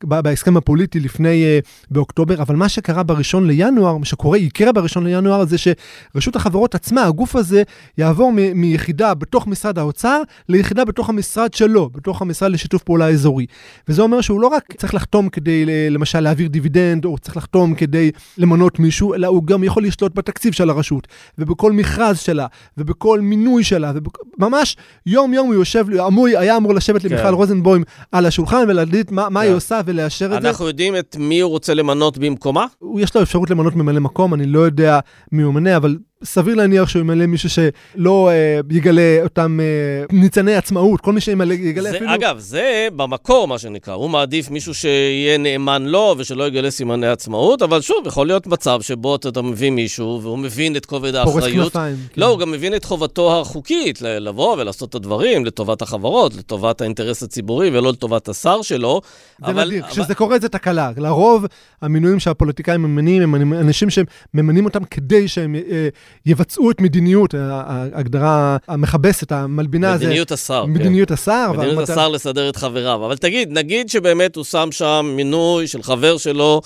בהסכם 0.04 0.58
הפוליטי 0.58 1.00
לפני, 1.00 1.44
uh, 1.44 1.68
באוקטובר, 1.92 2.42
אבל 2.42 2.56
מה 2.56 2.70
שקרה 2.70 3.04
בראשון 3.04 3.48
לינואר, 3.48 3.98
מה 3.98 4.06
שקורה, 4.06 4.38
יקרה 4.38 4.72
בראשון 4.72 5.04
לינואר, 5.04 5.46
זה 5.46 5.56
שרשות 5.58 6.36
החברות 6.36 6.76
עצמה, 6.76 7.04
הגוף 7.04 7.36
הזה, 7.36 7.64
יעבור 7.98 8.32
מ- 8.32 8.62
מיחידה 8.62 9.14
בתוך 9.14 9.48
משרד 9.48 9.80
האוצר 9.80 10.22
ליחידה 10.50 10.86
בתוך 10.86 11.10
המשרד 11.10 11.54
שלו, 11.54 11.90
בתוך 11.90 12.22
המשרד 12.22 12.52
לשיתוף 12.52 12.84
פעולה 12.84 13.10
אזורי. 13.10 13.46
וזה 13.88 14.02
אומר 14.02 14.22
שהוא 14.22 14.42
לא 14.42 14.48
רק 14.48 14.74
צריך 14.78 14.94
לחתום 14.94 15.30
כדי, 15.30 15.66
למשל, 15.90 16.20
להעביר 16.20 16.48
דיבידנד, 16.48 17.06
או 17.06 17.18
צריך 17.18 17.38
לחתום 17.38 17.76
כדי 17.76 18.12
למנות 18.38 18.80
מישהו, 18.80 19.14
אלא 19.14 19.28
הוא 19.28 19.44
גם 19.44 19.64
יכול 19.64 19.84
לשלוט 19.84 20.16
בתקציב 20.16 20.54
של 20.54 20.70
הרשות, 20.70 21.08
ובכל 21.38 21.72
מכרז 21.72 22.20
שלה, 22.20 22.48
ובכל 22.78 23.22
מינוי 23.22 23.64
שלה, 23.64 23.92
וממש 24.40 24.78
יום-יום 25.06 25.48
הוא 25.48 25.56
יושב, 25.56 25.86
אמור, 26.08 26.28
היה 26.28 26.58
אמור 26.58 26.74
לשבת 26.74 27.02
כן. 27.02 27.10
למיכל 27.10 27.34
רוזנבוים 27.34 27.84
על 28.12 28.26
השולחן 28.26 28.66
ולהגיד 28.68 29.12
מה, 29.12 29.30
מה 29.30 29.40
כן. 29.40 29.46
היא 29.46 29.56
עושה 29.56 29.82
ולאשר 29.94 30.26
את 30.26 30.42
זה. 30.42 30.50
אנחנו 30.50 30.68
יודעים 30.68 30.96
את 30.96 31.16
מי 31.20 31.40
הוא 31.40 31.50
רוצה 31.50 31.74
למנות 31.74 32.18
במקומה? 32.18 32.66
יש 32.98 33.16
לו 33.16 33.22
אפשרות 33.22 33.50
למנות 33.50 33.76
ממלא 33.76 34.00
מקום, 34.00 34.34
אני 34.34 34.46
לא 34.46 34.60
יודע 34.60 35.00
מי 35.32 35.44
הוא 35.44 35.54
ממנה, 35.54 35.78
אבל 35.78 35.98
סביר 36.24 36.56
להניח 36.56 36.90
שהוא 36.90 37.00
ימלא 37.00 37.26
מישהו 37.26 37.50
שלא 37.50 38.30
אה, 38.30 38.60
יגלה 38.72 39.20
אותם 39.24 39.60
אה, 39.60 40.06
ניצני 40.12 40.56
עצמאות, 40.56 41.02
כל 41.02 41.14
מי 41.14 41.22
שימלא, 41.22 41.54
יגלה 41.54 41.92
זה, 41.92 41.98
אפילו... 41.98 42.16
אגב, 42.16 42.40
זה 42.40 42.88
במקור, 42.96 43.48
מה 43.48 43.58
שנקרא. 43.58 43.94
הוא 43.94 44.10
מעדיף 44.10 44.50
מישהו 44.50 44.74
שיהיה 44.74 45.38
נאמן 45.38 45.86
לו 45.86 46.16
ושלא 46.18 46.48
יגלה 46.48 46.72
סימני 46.72 47.08
עצמאות, 47.08 47.62
אבל 47.62 47.82
שוב, 47.82 47.98
יכול 48.08 48.28
להיות 48.28 48.48
מצב 48.48 48.82
שבו 48.82 49.16
אתה, 49.16 49.30
אתה 49.30 49.42
מביא 49.42 49.72
מישהו 49.72 50.20
והוא 50.24 50.38
מבין 50.38 50.76
את 50.76 50.86
כובד 50.86 51.16
האחריות. 51.16 51.44
פורס 51.44 51.54
כנפיים. 51.54 51.96
כן. 52.14 52.22
לא, 52.22 52.26
הוא 52.26 52.40
גם 52.40 52.52
מבין 52.52 52.76
את 52.76 52.86
חובתו 52.86 53.42
החוקית 53.42 54.02
לבוא 54.02 54.58
ולעשות 54.58 54.90
את 54.90 54.96
הדברים 54.96 55.46
לטובת 55.46 55.82
החברות, 55.82 56.36
לטובת 56.36 56.82
האינטרס 56.82 57.24
הציבורי 57.24 57.70
ולא 57.70 57.92
לטובת 57.92 58.30
השר 58.30 58.62
שלו. 58.62 59.02
זה 59.46 59.52
אבל, 59.52 59.66
נדיר, 59.66 59.84
אבל... 59.84 59.92
כשזה 59.92 60.16
קורה 60.16 60.40
זה 60.40 60.50
תקלה. 60.50 60.92
לרוב, 60.98 61.46
המינויים 61.82 62.20
שהפוליטיקאים 62.20 62.82
ממנים 62.82 63.36
הם 63.36 63.54
אנשים 63.54 63.88
שממנים 63.90 64.66
אותם 64.66 64.84
כדי 64.84 65.28
שהם... 65.28 65.56
אה, 65.56 65.88
יבצעו 66.26 66.72
את 66.72 66.82
מדיניות, 66.82 67.34
ההגדרה 67.34 68.58
המכבסת, 68.68 69.32
המלבינה. 69.32 69.96
מדיניות 69.96 70.30
זה, 70.30 70.36
השר. 70.36 70.66
מדיניות 70.66 71.08
כן. 71.08 71.14
השר. 71.14 71.52
מדיניות 71.58 71.90
השר 71.90 71.94
אתה... 71.94 72.08
לסדר 72.08 72.50
את 72.50 72.56
חבריו. 72.56 73.06
אבל 73.06 73.18
תגיד, 73.18 73.52
נגיד 73.52 73.90
שבאמת 73.90 74.36
הוא 74.36 74.44
שם 74.44 74.68
שם 74.72 75.14
מינוי 75.16 75.68
של 75.68 75.84
חבר 75.84 76.18
שלו, 76.18 76.62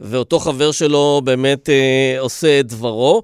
ואותו 0.00 0.38
חבר 0.38 0.72
שלו 0.72 1.20
באמת 1.24 1.68
אה, 1.68 2.16
עושה 2.18 2.60
את 2.60 2.66
דברו. 2.66 3.22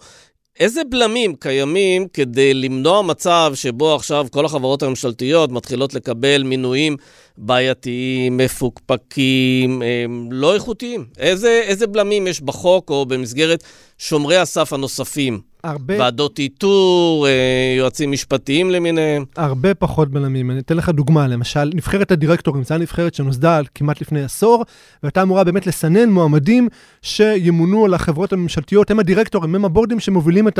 איזה 0.60 0.80
בלמים 0.90 1.34
קיימים 1.34 2.08
כדי 2.08 2.54
למנוע 2.54 3.02
מצב 3.02 3.52
שבו 3.54 3.94
עכשיו 3.94 4.26
כל 4.30 4.44
החברות 4.44 4.82
הממשלתיות 4.82 5.52
מתחילות 5.52 5.94
לקבל 5.94 6.42
מינויים 6.42 6.96
בעייתיים, 7.38 8.36
מפוקפקים, 8.36 9.82
לא 10.30 10.54
איכותיים? 10.54 11.04
איזה, 11.18 11.62
איזה 11.64 11.86
בלמים 11.86 12.26
יש 12.26 12.40
בחוק 12.40 12.90
או 12.90 13.06
במסגרת 13.06 13.64
שומרי 13.98 14.36
הסף 14.36 14.72
הנוספים? 14.72 15.47
הרבה... 15.64 15.98
ועדות 15.98 16.38
איתור, 16.38 17.26
אה, 17.26 17.74
יועצים 17.78 18.12
משפטיים 18.12 18.70
למיניהם. 18.70 19.24
הרבה 19.36 19.74
פחות 19.74 20.08
בלמים. 20.08 20.50
אני 20.50 20.60
אתן 20.60 20.76
לך 20.76 20.88
דוגמה, 20.88 21.26
למשל, 21.26 21.70
נבחרת 21.74 22.10
הדירקטורים, 22.10 22.64
זו 22.64 22.78
נבחרת 22.78 23.14
שנוסדה 23.14 23.60
כמעט 23.74 24.00
לפני 24.00 24.24
עשור, 24.24 24.64
והייתה 25.02 25.22
אמורה 25.22 25.44
באמת 25.44 25.66
לסנן 25.66 26.10
מועמדים 26.10 26.68
שימונו 27.02 27.84
על 27.84 27.94
החברות 27.94 28.32
הממשלתיות, 28.32 28.90
הם 28.90 28.98
הדירקטורים, 28.98 29.54
הם 29.54 29.64
הבורדים 29.64 30.00
שמובילים 30.00 30.48
את 30.48 30.58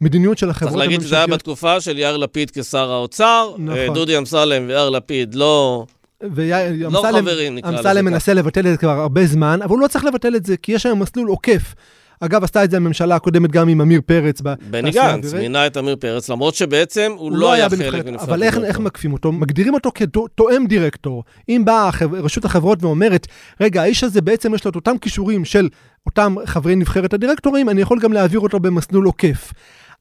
המדיניות 0.00 0.38
של 0.38 0.50
החברות 0.50 0.72
הממשלתיות. 0.72 1.00
צריך 1.00 1.00
להגיד 1.00 1.06
שזה 1.06 1.16
היה 1.16 1.26
בתקופה 1.26 1.80
של 1.80 1.98
יאיר 1.98 2.16
לפיד 2.16 2.50
כשר 2.50 2.92
האוצר, 2.92 3.50
נכון. 3.58 3.78
אה, 3.78 3.86
דודי 3.94 4.18
אמסלם 4.18 4.68
ויאיר 4.68 4.90
לפיד 4.90 5.34
לא... 5.34 5.84
ואמסלם, 6.22 7.26
לא. 7.26 7.68
אמסלם 7.68 8.04
מנסה 8.04 8.34
לבטל 8.34 8.60
את 8.60 8.72
זה 8.72 8.76
כבר 8.76 9.00
הרבה 9.00 9.26
זמן, 9.26 9.58
אבל 9.62 9.70
הוא 9.70 9.80
לא 9.80 9.88
צריך 9.88 10.04
לבטל 10.04 10.36
את 10.36 10.46
זה, 10.46 10.56
כי 10.56 10.72
יש 10.72 10.86
היום 10.86 11.02
מסלול 11.02 11.28
עוקף. 11.28 11.74
אגב, 12.20 12.44
עשתה 12.44 12.64
את 12.64 12.70
זה 12.70 12.76
הממשלה 12.76 13.16
הקודמת 13.16 13.50
גם 13.50 13.68
עם 13.68 13.80
עמיר 13.80 14.00
פרץ. 14.06 14.40
בני 14.70 14.90
גנץ 14.90 15.34
מינה 15.34 15.66
את 15.66 15.76
עמיר 15.76 15.96
פרץ, 15.96 16.28
למרות 16.28 16.54
שבעצם 16.54 17.12
הוא, 17.14 17.20
הוא 17.20 17.32
לא, 17.32 17.38
לא 17.38 17.52
היה 17.52 17.70
חלק 17.70 18.06
מנבחרת. 18.06 18.28
אבל 18.28 18.42
איך, 18.42 18.58
איך 18.58 18.78
מקפים 18.78 19.12
אותו? 19.12 19.32
מגדירים 19.32 19.74
אותו 19.74 19.90
כתואם 19.94 20.66
דירקטור. 20.68 21.24
אם 21.48 21.62
באה 21.64 21.90
רשות 22.12 22.44
החברות 22.44 22.82
ואומרת, 22.82 23.26
רגע, 23.60 23.82
האיש 23.82 24.04
הזה 24.04 24.20
בעצם 24.20 24.54
יש 24.54 24.64
לו 24.64 24.70
את 24.70 24.76
אותם 24.76 24.98
כישורים 24.98 25.44
של 25.44 25.68
אותם 26.06 26.34
חברי 26.44 26.76
נבחרת 26.76 27.12
הדירקטורים, 27.14 27.68
אני 27.68 27.80
יכול 27.80 27.98
גם 28.00 28.12
להעביר 28.12 28.40
אותו 28.40 28.60
במסלול 28.60 29.06
עוקף. 29.06 29.52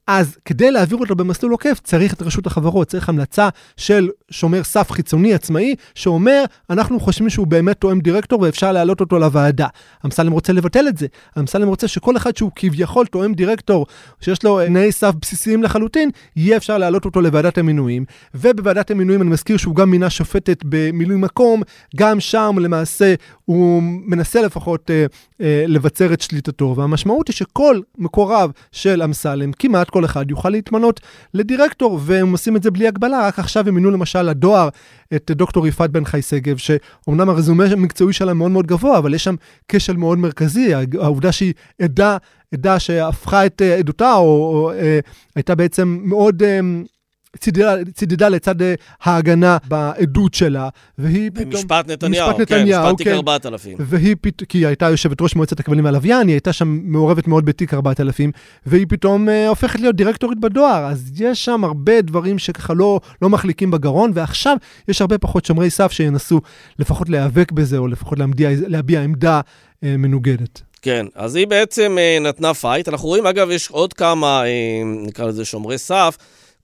אז 0.08 0.38
כדי 0.46 0.72
להעביר 0.72 0.98
אותו 0.98 1.16
במסלול 1.16 1.52
עוקף, 1.52 1.80
צריך 1.84 2.14
את 2.14 2.22
רשות 2.22 2.48
החברות, 2.48 2.88
צריך 2.88 3.10
המלצה 3.10 3.50
של 3.78 4.10
שומר 4.32 4.64
סף 4.64 4.92
חיצוני 4.92 5.34
עצמאי, 5.34 5.76
שאומר, 5.96 6.44
אנחנו 6.70 7.00
חושבים 7.00 7.30
שהוא 7.30 7.48
באמת 7.48 7.78
תואם 7.78 8.00
דירקטור 8.00 8.42
ואפשר 8.42 8.72
להעלות 8.72 9.00
אותו 9.00 9.20
לוועדה. 9.20 9.68
אמסלם 10.06 10.32
רוצה 10.32 10.54
לבטל 10.54 10.88
את 10.88 10.98
זה. 10.98 11.08
אמסלם 11.40 11.68
רוצה 11.68 11.88
שכל 11.88 12.18
אחד 12.18 12.38
שהוא 12.38 12.52
כביכול 12.56 13.06
תואם 13.06 13.34
דירקטור, 13.34 13.86
שיש 14.22 14.44
לו 14.44 14.60
תנאי 14.66 14.92
סף 14.92 15.14
בסיסיים 15.22 15.64
לחלוטין, 15.64 16.10
יהיה 16.36 16.58
אפשר 16.58 16.78
להעלות 16.78 17.06
אותו 17.06 17.22
לוועדת 17.22 17.58
המינויים. 17.58 18.06
ובוועדת 18.36 18.92
המינויים 18.92 19.22
אני 19.22 19.30
מזכיר 19.30 19.58
שהוא 19.58 19.76
גם 19.76 19.92
מינה 19.92 20.10
שופטת 20.10 20.58
במילוי 20.66 21.18
מקום, 21.18 21.62
גם 21.96 22.20
שם 22.20 22.56
למעשה 22.60 23.14
הוא 23.46 23.84
מנסה 23.84 24.42
לפחות 24.42 24.92
אה, 24.92 25.06
אה, 25.42 25.64
לבצר 25.68 26.14
את 26.14 26.22
שליטתו, 26.22 26.74
והמשמעות 26.78 27.28
היא 27.28 27.34
שכל 27.34 27.80
מקורב 27.98 28.52
של 28.72 29.04
אמסלם, 29.04 29.52
כמעט 29.52 29.89
כל 29.90 30.06
אחד, 30.06 30.32
יוכל 30.32 30.50
להתמנות 30.50 31.00
לדירקטור, 31.34 32.00
והם 32.04 32.32
עושים 32.32 32.56
את 32.56 32.64
זה 32.64 32.72
בלי 32.72 32.88
הגבלה. 32.88 33.28
רק 33.28 33.40
עכשיו 33.40 33.68
הם 33.68 33.76
מינו 33.76 33.92
למשל 33.92 34.22
לדואר 34.22 34.70
את 35.16 35.32
דוקטור 35.32 35.68
יפעת 35.68 35.92
בן 35.92 36.06
חי 36.06 36.22
שגב, 36.22 36.58
שאומנם 36.58 37.30
הרזומה 37.30 37.66
המקצועי 37.66 38.14
שלה 38.14 38.34
מאוד 38.34 38.52
מאוד 38.52 38.68
גבוה, 38.68 38.98
אבל 38.98 39.14
יש 39.14 39.24
שם 39.24 39.36
כשל 39.68 39.98
מאוד 39.98 40.18
מרכזי, 40.18 40.74
העובדה 41.00 41.32
שהיא 41.32 41.54
עדה, 41.82 42.18
עדה 42.54 42.80
שהפכה 42.80 43.46
את 43.46 43.62
אה, 43.62 43.76
עדותה, 43.76 44.14
או, 44.14 44.24
או 44.24 44.72
אה, 44.72 45.00
הייתה 45.36 45.56
בעצם 45.56 46.00
מאוד... 46.04 46.44
אה, 46.44 46.60
צידדה, 47.38 47.76
צידדה 47.94 48.30
לצד 48.30 48.62
אה, 48.62 48.74
ההגנה 49.04 49.58
בעדות 49.68 50.34
שלה, 50.34 50.70
והיא 50.98 51.32
פתאום... 51.34 51.50
במשפט 51.50 51.88
נתניהו, 51.88 52.30
משפט 52.30 52.42
נתניהו, 52.42 52.84
כן, 52.84 52.92
משפט 52.92 52.98
תיק 52.98 53.08
4000. 53.08 53.78
כן. 53.78 53.84
והיא 53.88 54.16
פתאום, 54.22 54.46
כי 54.48 54.58
היא 54.58 54.68
הייתה 54.68 54.90
יושבת 54.90 55.22
ראש 55.22 55.36
מועצת 55.36 55.60
הכבלים 55.60 55.86
הלוויין, 55.86 56.28
היא 56.28 56.34
הייתה 56.34 56.54
שם 56.54 56.80
מעורבת 56.84 57.28
מאוד 57.28 57.46
בתיק 57.46 57.74
4000, 57.74 58.32
והיא 58.66 58.86
פתאום 58.90 59.30
אה, 59.30 59.48
הופכת 59.48 59.80
להיות 59.80 59.96
דירקטורית 59.96 60.40
בדואר, 60.40 60.86
אז 60.86 61.12
יש 61.22 61.46
שם 61.46 61.64
הרבה 61.64 62.02
דברים 62.02 62.40
שככה 62.40 62.74
לא, 62.74 63.00
לא 63.22 63.30
מחליקים 63.30 63.72
בגרון, 63.72 64.12
ועכשיו 64.14 64.58
יש 64.88 65.02
הרבה 65.02 65.18
פחות 65.18 65.46
שומרי 65.46 65.70
סף 65.70 65.92
שינסו 65.92 66.42
לפחות 66.80 67.10
להיאבק 67.10 67.52
בזה, 67.52 67.78
או 67.78 67.88
לפחות 67.88 68.20
להביע, 68.20 68.50
להביע 68.68 69.02
עמדה 69.02 69.42
אה, 69.84 69.98
מנוגדת. 69.98 70.62
כן, 70.82 71.06
אז 71.16 71.36
היא 71.36 71.48
בעצם 71.48 71.98
אה, 72.00 72.18
נתנה 72.22 72.54
פייט. 72.54 72.90
אנחנו 72.90 73.08
רואים, 73.08 73.26
אגב, 73.26 73.50
יש 73.52 73.70
עוד 73.70 73.94
כמה, 73.94 74.44
אה, 74.46 74.82
נקרא 75.08 75.26
לזה 75.26 75.46
שומרי 75.46 75.78
סף. 75.78 76.18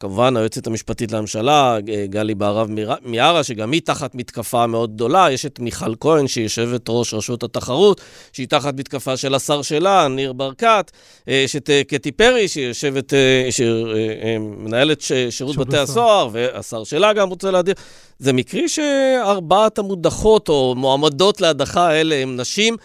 כמובן, 0.06 0.38
היועצת 0.38 0.68
המשפטית 0.68 1.12
לממשלה, 1.12 1.78
גלי 2.06 2.36
בהרב 2.36 2.70
מיארה, 3.06 3.44
שגם 3.44 3.72
היא 3.72 3.82
תחת 3.82 4.16
מתקפה 4.16 4.68
מאוד 4.68 4.96
גדולה. 4.96 5.32
יש 5.32 5.46
את 5.46 5.60
מיכל 5.60 5.94
כהן, 6.00 6.28
שהיא 6.28 6.44
יושבת 6.44 6.82
ראש 6.90 7.14
רשות 7.14 7.44
התחרות, 7.44 8.02
שהיא 8.34 8.48
תחת 8.48 8.74
מתקפה 8.78 9.18
של 9.18 9.36
השר 9.36 9.62
שלה, 9.62 10.08
ניר 10.08 10.34
ברקת. 10.34 10.92
יש 11.28 11.56
את 11.56 11.70
אה, 11.70 11.82
קטי 11.88 12.12
פרי, 12.12 12.48
שהיא 12.48 12.68
יושבת, 12.68 13.14
אה, 13.14 13.48
שמנהלת 13.52 15.04
אה, 15.12 15.32
שירות 15.32 15.56
בתי 15.56 15.78
הסוהר, 15.78 16.30
והשר 16.32 16.84
שלה 16.84 17.14
גם 17.14 17.30
רוצה 17.30 17.52
להדיר. 17.52 17.74
זה 18.20 18.34
מקרי 18.34 18.70
שארבעת 18.70 19.80
המודחות 19.80 20.50
או 20.50 20.74
מועמדות 20.78 21.42
להדחה 21.42 21.88
האלה 21.88 22.16
הן 22.16 22.40
נשים. 22.40 22.78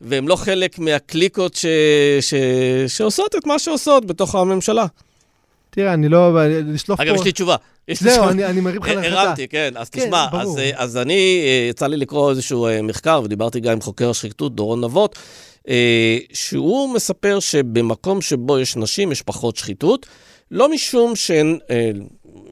והן 0.00 0.28
לא 0.28 0.36
חלק 0.36 0.78
מהקליקות 0.78 1.54
ש... 1.54 1.66
ש... 2.20 2.34
שעושות 2.86 3.34
את 3.34 3.46
מה 3.46 3.58
שעושות 3.58 4.06
בתוך 4.06 4.34
הממשלה. 4.34 4.86
תראה, 5.70 5.94
אני 5.94 6.08
לא... 6.08 6.38
לשלוף 6.48 6.96
פה... 6.96 7.02
אגב, 7.02 7.14
יש 7.14 7.24
לי 7.24 7.32
תשובה. 7.32 7.56
זהו, 7.92 8.28
אני, 8.28 8.44
אני 8.44 8.60
מרים 8.60 8.82
לך 8.82 8.88
להחלטה. 8.88 9.20
הרמתי, 9.20 9.48
כן. 9.48 9.72
אז 9.76 9.90
כן, 9.90 10.00
תשמע, 10.00 10.26
אז, 10.32 10.58
אה, 10.58 10.70
אז 10.74 10.96
אני, 10.96 11.42
אה, 11.44 11.68
יצא 11.70 11.86
לי 11.86 11.96
לקרוא 11.96 12.30
איזשהו 12.30 12.66
אה, 12.66 12.82
מחקר, 12.82 13.20
ודיברתי 13.24 13.60
גם 13.60 13.72
עם 13.72 13.80
חוקר 13.80 14.10
השחיתות, 14.10 14.54
דורון 14.54 14.84
נבות, 14.84 15.18
שהוא 16.32 16.94
מספר 16.94 17.40
שבמקום 17.40 18.20
שבו 18.20 18.58
יש 18.58 18.76
נשים, 18.76 19.12
יש 19.12 19.22
פחות 19.22 19.56
שחיתות, 19.56 20.06
לא 20.50 20.68
משום 20.68 21.16
שהן 21.16 21.58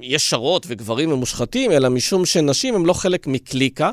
ישרות 0.00 0.66
וגברים 0.68 1.10
ממושחתים, 1.10 1.72
אלא 1.72 1.88
משום 1.88 2.26
שנשים 2.26 2.74
הן 2.74 2.86
לא 2.86 2.92
חלק 2.92 3.26
מקליקה. 3.26 3.90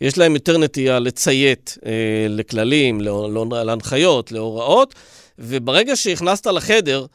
יש 0.00 0.18
להם 0.18 0.34
יותר 0.34 0.58
נטייה 0.58 0.98
לציית 0.98 1.78
אה, 1.86 1.92
לכללים, 2.28 3.00
להנחיות, 3.64 4.32
להוראות, 4.32 4.94
וברגע 5.38 5.96
שהכנסת 5.96 6.46
לחדר, 6.46 7.00
אה, 7.00 7.06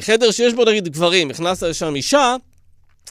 חדר 0.00 0.30
שיש 0.30 0.54
בו 0.54 0.64
נגיד 0.64 0.88
גברים, 0.88 1.30
הכנסת 1.30 1.62
לשם 1.62 1.94
אישה, 1.94 2.36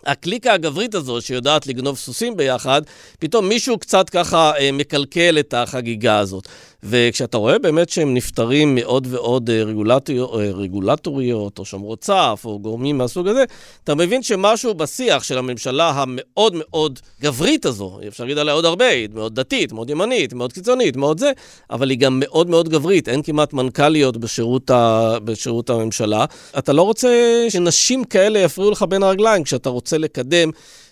הקליקה 0.05 0.53
הגברית 0.53 0.95
הזאת 0.95 1.24
שיודעת 1.24 1.67
לגנוב 1.67 1.98
סוסים 1.98 2.38
ביחד, 2.38 2.81
פתאום 3.19 3.50
מישהו 3.50 3.79
קצת 3.79 4.10
ככה 4.10 4.51
אה, 4.60 4.72
מקלקל 4.72 5.39
את 5.39 5.53
החגיגה 5.53 6.19
הזאת. 6.19 6.48
וכשאתה 6.84 7.38
רואה 7.38 7.60
באמת 7.60 7.90
שהם 7.90 8.13
נפטרים 8.13 8.75
מעוד 8.75 9.08
ועוד 9.10 9.50
אה, 9.50 9.60
אה, 9.60 10.52
רגולטוריות, 10.52 11.60
או 11.60 11.66
שומרות 11.66 12.04
סף, 12.04 12.42
או 12.46 12.60
גורמים 12.60 12.98
מהסוג 12.98 13.28
הזה, 13.28 13.44
אתה 13.84 13.96
מבין 13.96 14.24
שמשהו 14.24 14.74
בשיח 14.74 15.24
של 15.24 15.38
הממשלה 15.38 15.90
המאוד 15.90 16.54
מאוד 16.56 17.00
גברית 17.22 17.66
הזו, 17.66 18.00
אפשר 18.08 18.24
להגיד 18.24 18.38
עליה 18.38 18.54
עוד 18.54 18.66
הרבה, 18.66 18.88
היא 18.88 19.10
מאוד 19.13 19.36
דתית, 19.36 19.72
מאוד 19.72 19.90
ימנית, 19.90 20.34
מאוד 20.34 20.54
קיצונית, 20.54 20.96
מאוד 20.96 21.20
זה, 21.20 21.32
אבל 21.70 21.90
היא 21.90 21.98
גם 21.98 22.20
מאוד 22.20 22.50
מאוד 22.50 22.70
גברית, 22.70 23.10
אין 23.10 23.22
כמעט 23.22 23.54
מנכ"ליות 23.54 24.18
בשירות, 24.18 24.70
ה, 24.70 25.16
בשירות 25.24 25.70
הממשלה. 25.70 26.25
אתה 26.58 26.74
לא 26.74 26.82
רוצה 26.82 27.46
שנשים 27.50 28.04
כאלה 28.04 28.40
יפריעו 28.40 28.72
לך 28.72 28.86
בין 28.90 29.04
הרגליים 29.04 29.44
כשאתה 29.44 29.70
רוצה 29.70 29.98
לקדם 29.98 30.50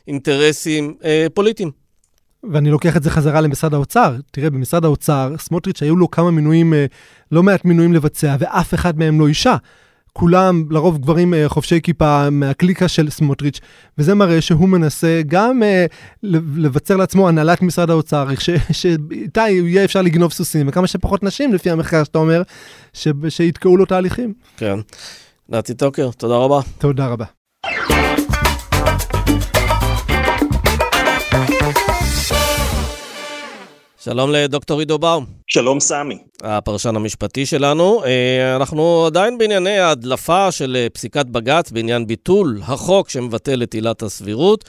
אינטרסים 0.08 0.96
אה, 1.04 1.28
פוליטיים. 1.34 1.81
ואני 2.52 2.70
לוקח 2.70 2.98
את 2.98 3.04
זה 3.04 3.10
חזרה 3.10 3.42
למשרד 3.42 3.74
האוצר. 3.74 4.16
תראה, 4.32 4.50
במשרד 4.50 4.86
האוצר, 4.86 5.34
סמוטריץ' 5.38 5.82
היו 5.82 5.96
לו 5.96 6.12
כמה 6.12 6.32
מינויים, 6.32 6.74
אה, 6.74 6.86
לא 7.32 7.44
מעט 7.44 7.66
מינויים 7.66 7.94
לבצע, 7.94 8.36
ואף 8.40 8.74
אחד 8.74 9.00
מהם 9.00 9.20
לא 9.20 9.28
אישה. 9.28 9.56
כולם, 10.14 10.64
לרוב 10.70 10.98
גברים 10.98 11.34
אה, 11.34 11.50
חובשי 11.50 11.82
כיפה 11.82 12.30
מהקליקה 12.30 12.88
של 12.88 13.10
סמוטריץ', 13.10 13.60
וזה 13.98 14.16
מראה 14.16 14.42
שהוא 14.42 14.70
מנסה 14.70 15.22
גם 15.28 15.64
אה, 15.64 15.86
לבצר 16.56 16.98
לעצמו 16.98 17.28
הנהלת 17.30 17.62
משרד 17.62 17.90
האוצר, 17.90 18.28
שאיתה 18.72 19.42
יהיה 19.42 19.84
אפשר 19.84 20.02
לגנוב 20.02 20.32
סוסים, 20.32 20.68
וכמה 20.68 20.88
שפחות 20.88 21.24
נשים, 21.24 21.54
לפי 21.54 21.70
המחקר 21.70 22.04
שאתה 22.04 22.20
אומר, 22.20 22.42
שיתקעו 23.30 23.78
לו 23.78 23.86
תהליכים. 23.86 24.34
כן. 24.58 24.80
נתי 25.50 25.74
טוקר, 25.74 26.10
תודה 26.18 26.36
רבה. 26.36 26.60
תודה 26.78 27.08
רבה. 27.08 27.41
שלום 34.04 34.32
לדוקטור 34.32 34.80
עידו 34.80 35.00
באום. 35.00 35.26
שלום 35.48 35.80
סמי. 35.80 36.18
הפרשן 36.42 36.96
המשפטי 36.96 37.46
שלנו. 37.46 38.04
אה, 38.06 38.56
אנחנו 38.56 39.06
עדיין 39.06 39.38
בענייני 39.38 39.80
ההדלפה 39.80 40.52
של 40.52 40.78
אה, 40.80 40.88
פסיקת 40.90 41.26
בג"ץ 41.26 41.72
בעניין 41.72 42.08
ביטול 42.08 42.60
החוק 42.64 43.10
שמבטל 43.10 43.64
את 43.64 43.74
עילת 43.74 44.02
הסבירות. 44.02 44.66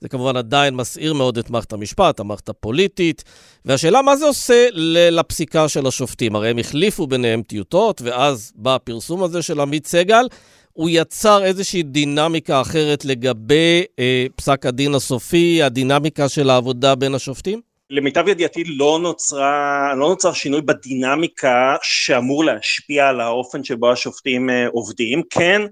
זה 0.00 0.08
כמובן 0.08 0.36
עדיין 0.36 0.74
מסעיר 0.74 1.14
מאוד 1.14 1.38
את 1.38 1.50
מערכת 1.50 1.72
המשפט, 1.72 2.20
המערכת 2.20 2.48
הפוליטית. 2.48 3.24
והשאלה 3.64 4.02
מה 4.02 4.16
זה 4.16 4.24
עושה 4.24 4.68
לפסיקה 5.10 5.68
של 5.68 5.86
השופטים. 5.86 6.36
הרי 6.36 6.50
הם 6.50 6.58
החליפו 6.58 7.06
ביניהם 7.06 7.42
טיוטות, 7.42 8.02
ואז 8.02 8.52
בא 8.56 8.74
הפרסום 8.74 9.22
הזה 9.22 9.42
של 9.42 9.60
עמית 9.60 9.86
סגל. 9.86 10.26
הוא 10.72 10.88
יצר 10.92 11.44
איזושהי 11.44 11.82
דינמיקה 11.82 12.60
אחרת 12.60 13.04
לגבי 13.04 13.82
אה, 13.98 14.26
פסק 14.36 14.66
הדין 14.66 14.94
הסופי, 14.94 15.62
הדינמיקה 15.62 16.28
של 16.28 16.50
העבודה 16.50 16.94
בין 16.94 17.14
השופטים? 17.14 17.73
למיטב 17.90 18.28
ידיעתי 18.28 18.64
לא, 18.64 18.98
נוצרה, 19.02 19.94
לא 19.96 20.08
נוצר 20.08 20.32
שינוי 20.32 20.60
בדינמיקה 20.60 21.76
שאמור 21.82 22.44
להשפיע 22.44 23.08
על 23.08 23.20
האופן 23.20 23.64
שבו 23.64 23.92
השופטים 23.92 24.50
אה, 24.50 24.66
עובדים. 24.68 25.22
כן, 25.30 25.62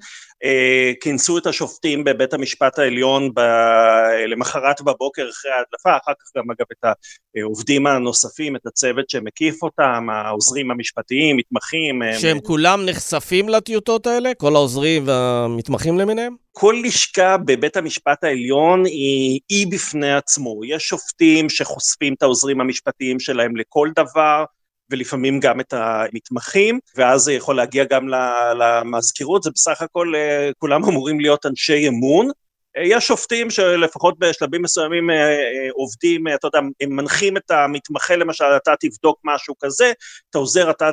כינסו 1.00 1.38
את 1.38 1.46
השופטים 1.46 2.04
בבית 2.04 2.34
המשפט 2.34 2.78
העליון 2.78 3.30
ב... 3.34 3.40
למחרת 4.28 4.80
בבוקר 4.80 5.28
אחרי 5.30 5.50
ההדלפה, 5.50 6.04
אחר 6.04 6.12
כך 6.20 6.36
גם 6.36 6.44
אגב 6.50 6.66
את 6.72 6.96
העובדים 7.36 7.86
הנוספים, 7.86 8.56
את 8.56 8.66
הצוות 8.66 9.10
שמקיף 9.10 9.62
אותם, 9.62 10.06
העוזרים 10.10 10.70
המשפטיים, 10.70 11.36
מתמחים. 11.36 12.02
שהם 12.20 12.36
הם... 12.36 12.40
כולם 12.42 12.86
נחשפים 12.86 13.48
לטיוטות 13.48 14.06
האלה? 14.06 14.34
כל 14.34 14.56
העוזרים 14.56 15.02
והמתמחים 15.06 15.98
למיניהם? 15.98 16.34
כל 16.52 16.82
לשכה 16.84 17.36
בבית 17.36 17.76
המשפט 17.76 18.24
העליון 18.24 18.84
היא 18.84 19.40
אי 19.50 19.66
בפני 19.66 20.14
עצמו. 20.14 20.64
יש 20.64 20.82
שופטים 20.82 21.48
שחושפים 21.48 22.14
את 22.14 22.22
העוזרים 22.22 22.60
המשפטיים 22.60 23.20
שלהם 23.20 23.56
לכל 23.56 23.88
דבר, 23.96 24.44
ולפעמים 24.92 25.40
גם 25.40 25.60
את 25.60 25.72
המתמחים, 25.72 26.78
ואז 26.96 27.20
זה 27.20 27.32
יכול 27.32 27.56
להגיע 27.56 27.84
גם 27.84 28.08
למזכירות, 28.58 29.42
זה 29.42 29.50
בסך 29.54 29.82
הכל 29.82 30.12
אה, 30.16 30.50
כולם 30.58 30.84
אמורים 30.84 31.20
להיות 31.20 31.46
אנשי 31.46 31.88
אמון. 31.88 32.28
אה, 32.76 32.82
יש 32.84 33.06
שופטים 33.06 33.50
שלפחות 33.50 34.18
בשלבים 34.18 34.62
מסוימים 34.62 35.10
אה, 35.10 35.36
עובדים, 35.72 36.28
אתה 36.28 36.46
יודע, 36.46 36.58
הם 36.80 36.96
מנחים 36.96 37.36
את 37.36 37.50
המתמחה 37.50 38.16
למשל, 38.16 38.44
אתה 38.56 38.74
תבדוק 38.80 39.20
משהו 39.24 39.54
כזה, 39.60 39.92
אתה 40.30 40.38
עוזר, 40.38 40.70
אתה 40.70 40.90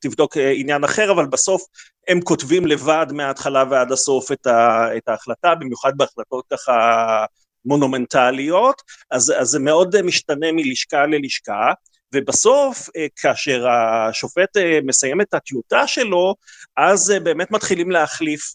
תבדוק 0.00 0.36
עניין 0.36 0.84
אחר, 0.84 1.10
אבל 1.10 1.26
בסוף 1.26 1.62
הם 2.08 2.20
כותבים 2.20 2.66
לבד 2.66 3.06
מההתחלה 3.12 3.64
ועד 3.70 3.92
הסוף 3.92 4.32
את, 4.32 5.08
ההחלטה, 5.08 5.54
במיוחד 5.54 5.92
בהחלטות 5.96 6.44
ככה 6.52 7.24
מונומנטליות, 7.64 8.82
אז, 9.10 9.32
אז 9.38 9.48
זה 9.48 9.58
מאוד 9.58 10.02
משתנה 10.02 10.52
מלשכה 10.52 11.06
ללשכה. 11.06 11.72
ובסוף, 12.14 12.88
אה, 12.96 13.06
כאשר 13.16 13.66
השופט 13.68 14.56
אה, 14.56 14.78
מסיים 14.84 15.20
את 15.20 15.34
הטיוטה 15.34 15.86
שלו, 15.86 16.34
אז 16.76 17.10
אה, 17.10 17.20
באמת 17.20 17.50
מתחילים 17.50 17.90
להחליף, 17.90 18.52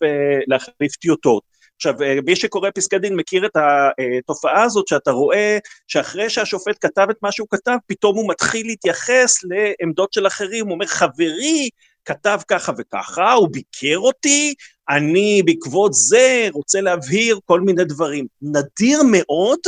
להחליף 0.48 0.96
טיוטות. 0.96 1.44
עכשיו, 1.76 1.94
מי 2.26 2.36
שקורא 2.36 2.70
פסקי 2.76 3.00
דין 3.00 3.16
מכיר 3.16 3.46
את 3.46 3.52
התופעה 3.56 4.64
הזאת, 4.64 4.88
שאתה 4.88 5.12
רואה 5.12 5.58
שאחרי 5.88 6.30
שהשופט 6.30 6.78
כתב 6.82 7.08
את 7.10 7.16
מה 7.22 7.32
שהוא 7.32 7.48
כתב, 7.52 7.76
פתאום 7.88 8.16
הוא 8.16 8.30
מתחיל 8.30 8.68
להתייחס 8.68 9.38
לעמדות 9.44 10.14
של 10.14 10.28
אחרים, 10.28 10.66
הוא 10.66 10.74
אומר, 10.74 10.86
חברי 10.86 11.70
כתב 12.06 12.40
ככה 12.48 12.72
וככה, 12.78 13.32
הוא 13.32 13.50
ביקר 13.52 13.98
אותי, 13.98 14.54
אני 14.90 15.42
בעקבות 15.46 15.94
זה 15.94 16.48
רוצה 16.54 16.82
להבהיר 16.82 17.40
כל 17.46 17.62
מיני 17.62 17.86
דברים. 17.86 18.28
נדיר 18.42 19.00
מאוד 19.12 19.60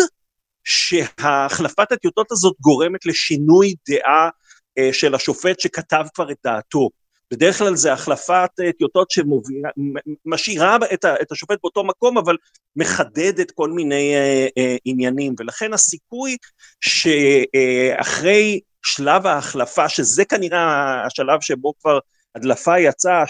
שהחלפת 0.66 1.92
הטיוטות 1.92 2.32
הזאת 2.32 2.56
גורמת 2.62 3.06
לשינוי 3.06 3.74
דעה 3.90 4.30
אה, 4.78 4.94
של 4.94 5.16
השופט 5.16 5.60
שכתב 5.60 6.06
כבר 6.14 6.32
את 6.32 6.38
דעתו. 6.44 6.90
בדרך 7.32 7.58
כלל 7.58 7.76
זה 7.76 7.94
החלפת 7.94 8.50
אה, 8.60 8.72
טיוטות 8.72 9.12
שמשאירה 9.12 10.78
את, 10.94 11.32
השופט 11.32 11.58
באותו 11.64 11.84
מקום, 11.84 12.18
אבל 12.18 12.38
מחדדת 12.76 13.52
כל 13.52 13.72
מיני 13.72 14.14
אה, 14.58 14.76
עניינים, 14.86 15.36
ולכן 15.40 15.74
הסיכוי 15.74 16.38
שאחרי 16.82 18.60
שלב 18.84 19.26
ההחלפה, 19.26 19.90
שזה 19.90 20.26
כנראה 20.26 21.06
השלב 21.06 21.42
שבו 21.42 21.74
כבר 21.82 22.00
הדלפה 22.36 22.80
יצאה, 22.80 23.24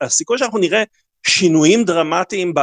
הסיכוי 0.00 0.38
שאנחנו 0.38 0.58
נראה 0.58 0.82
שינויים 1.26 1.84
דרמטיים 1.84 2.54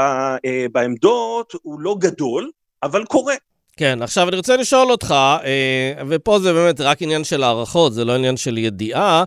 בעמדות 0.71 1.53
הוא 1.61 1.79
לא 1.79 1.95
גדול, 1.99 2.51
אבל 2.83 3.05
קורה. 3.05 3.35
כן, 3.79 4.01
עכשיו 4.01 4.29
אני 4.29 4.37
רוצה 4.37 4.57
לשאול 4.57 4.91
אותך, 4.91 5.15
אה, 5.43 5.93
ופה 6.09 6.39
זה 6.39 6.53
באמת 6.53 6.81
רק 6.81 7.01
עניין 7.01 7.23
של 7.23 7.43
הערכות, 7.43 7.93
זה 7.93 8.05
לא 8.05 8.15
עניין 8.15 8.37
של 8.37 8.57
ידיעה. 8.57 9.23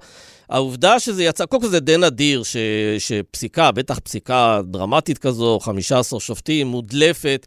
העובדה 0.49 1.00
שזה 1.00 1.25
יצא, 1.25 1.47
קודם 1.47 1.62
כל 1.62 1.68
זה 1.68 1.80
די 1.80 1.97
נדיר 1.97 2.42
ש, 2.42 2.56
שפסיקה, 2.99 3.71
בטח 3.71 3.99
פסיקה 3.99 4.61
דרמטית 4.64 5.18
כזו, 5.18 5.59
15 5.61 6.21
שופטים, 6.21 6.66
מודלפת, 6.66 7.47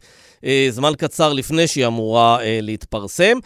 זמן 0.70 0.92
קצר 0.98 1.32
לפני 1.32 1.66
שהיא 1.66 1.86
אמורה 1.86 2.42
אה, 2.42 2.58
להתפרסם. 2.62 3.38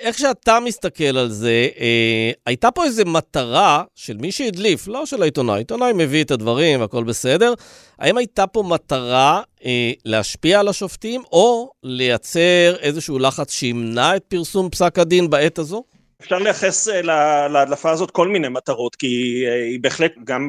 איך 0.00 0.18
שאתה 0.18 0.58
מסתכל 0.60 1.18
על 1.18 1.28
זה, 1.28 1.68
אה, 1.80 2.30
הייתה 2.46 2.70
פה 2.70 2.84
איזו 2.84 3.04
מטרה 3.06 3.84
של 3.94 4.16
מי 4.16 4.32
שהדליף, 4.32 4.88
לא 4.88 5.06
של 5.06 5.22
העיתונאי, 5.22 5.54
העיתונאי 5.54 5.92
מביא 5.94 6.24
את 6.24 6.30
הדברים, 6.30 6.82
הכל 6.82 7.04
בסדר. 7.04 7.54
האם 7.98 8.16
הייתה 8.16 8.46
פה 8.46 8.62
מטרה 8.62 9.42
אה, 9.64 9.92
להשפיע 10.04 10.60
על 10.60 10.68
השופטים, 10.68 11.22
או 11.32 11.70
לייצר 11.82 12.74
איזשהו 12.80 13.18
לחץ 13.18 13.52
שימנע 13.52 14.16
את 14.16 14.24
פרסום 14.28 14.70
פסק 14.70 14.98
הדין 14.98 15.30
בעת 15.30 15.58
הזו? 15.58 15.82
אפשר 16.22 16.38
לייחס 16.38 16.88
אה, 16.88 17.02
להדלפה 17.48 17.90
הזאת 17.90 18.10
כל 18.10 18.28
מיני 18.28 18.48
מטרות, 18.48 18.96
כי 18.96 19.44
אה, 19.46 19.54
היא 19.54 19.80
בהחלט 19.80 20.12
גם 20.24 20.48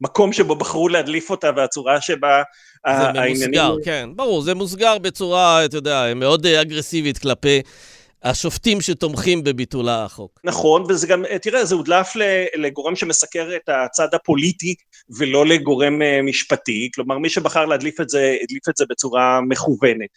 במקום 0.00 0.32
שבו 0.32 0.54
בחרו 0.54 0.88
להדליף 0.88 1.30
אותה 1.30 1.50
והצורה 1.56 2.00
שבה 2.00 2.42
העניינים... 2.84 3.36
זה 3.36 3.46
ממוסגר, 3.46 3.76
כן, 3.84 4.08
ברור, 4.16 4.42
זה 4.42 4.54
מוסגר 4.54 4.98
בצורה, 4.98 5.64
אתה 5.64 5.76
יודע, 5.76 6.14
מאוד 6.16 6.46
אה, 6.46 6.60
אגרסיבית 6.60 7.18
כלפי 7.18 7.62
השופטים 8.22 8.80
שתומכים 8.80 9.44
בביטול 9.44 9.88
החוק. 9.88 10.40
נכון, 10.44 10.84
וזה 10.88 11.06
גם, 11.06 11.24
תראה, 11.42 11.64
זה 11.64 11.74
הודלף 11.74 12.12
לגורם 12.56 12.96
שמסקר 12.96 13.56
את 13.56 13.68
הצד 13.68 14.14
הפוליטי 14.14 14.74
ולא 15.18 15.46
לגורם 15.46 16.02
משפטי, 16.24 16.90
כלומר 16.94 17.18
מי 17.18 17.28
שבחר 17.28 17.64
להדליף 17.64 18.00
את 18.00 18.08
זה, 18.08 18.36
הדליף 18.42 18.68
את 18.68 18.76
זה 18.76 18.84
בצורה 18.90 19.40
מכוונת. 19.40 20.08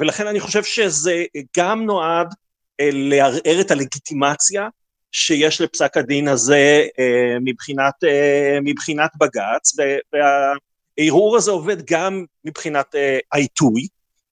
ולכן 0.00 0.26
אני 0.26 0.40
חושב 0.40 0.64
שזה 0.64 1.24
גם 1.56 1.84
נועד 1.84 2.34
לערער 2.80 3.60
את 3.60 3.70
הלגיטימציה 3.70 4.68
שיש 5.14 5.60
לפסק 5.60 5.96
הדין 5.96 6.28
הזה 6.28 6.86
אה, 6.98 7.36
מבחינת, 7.40 7.94
אה, 8.04 8.58
מבחינת 8.62 9.10
בג"ץ, 9.20 9.72
והערעור 10.12 11.36
הזה 11.36 11.50
עובד 11.50 11.76
גם 11.86 12.24
מבחינת 12.44 12.94
אה, 12.94 13.18
העיתוי, 13.32 13.86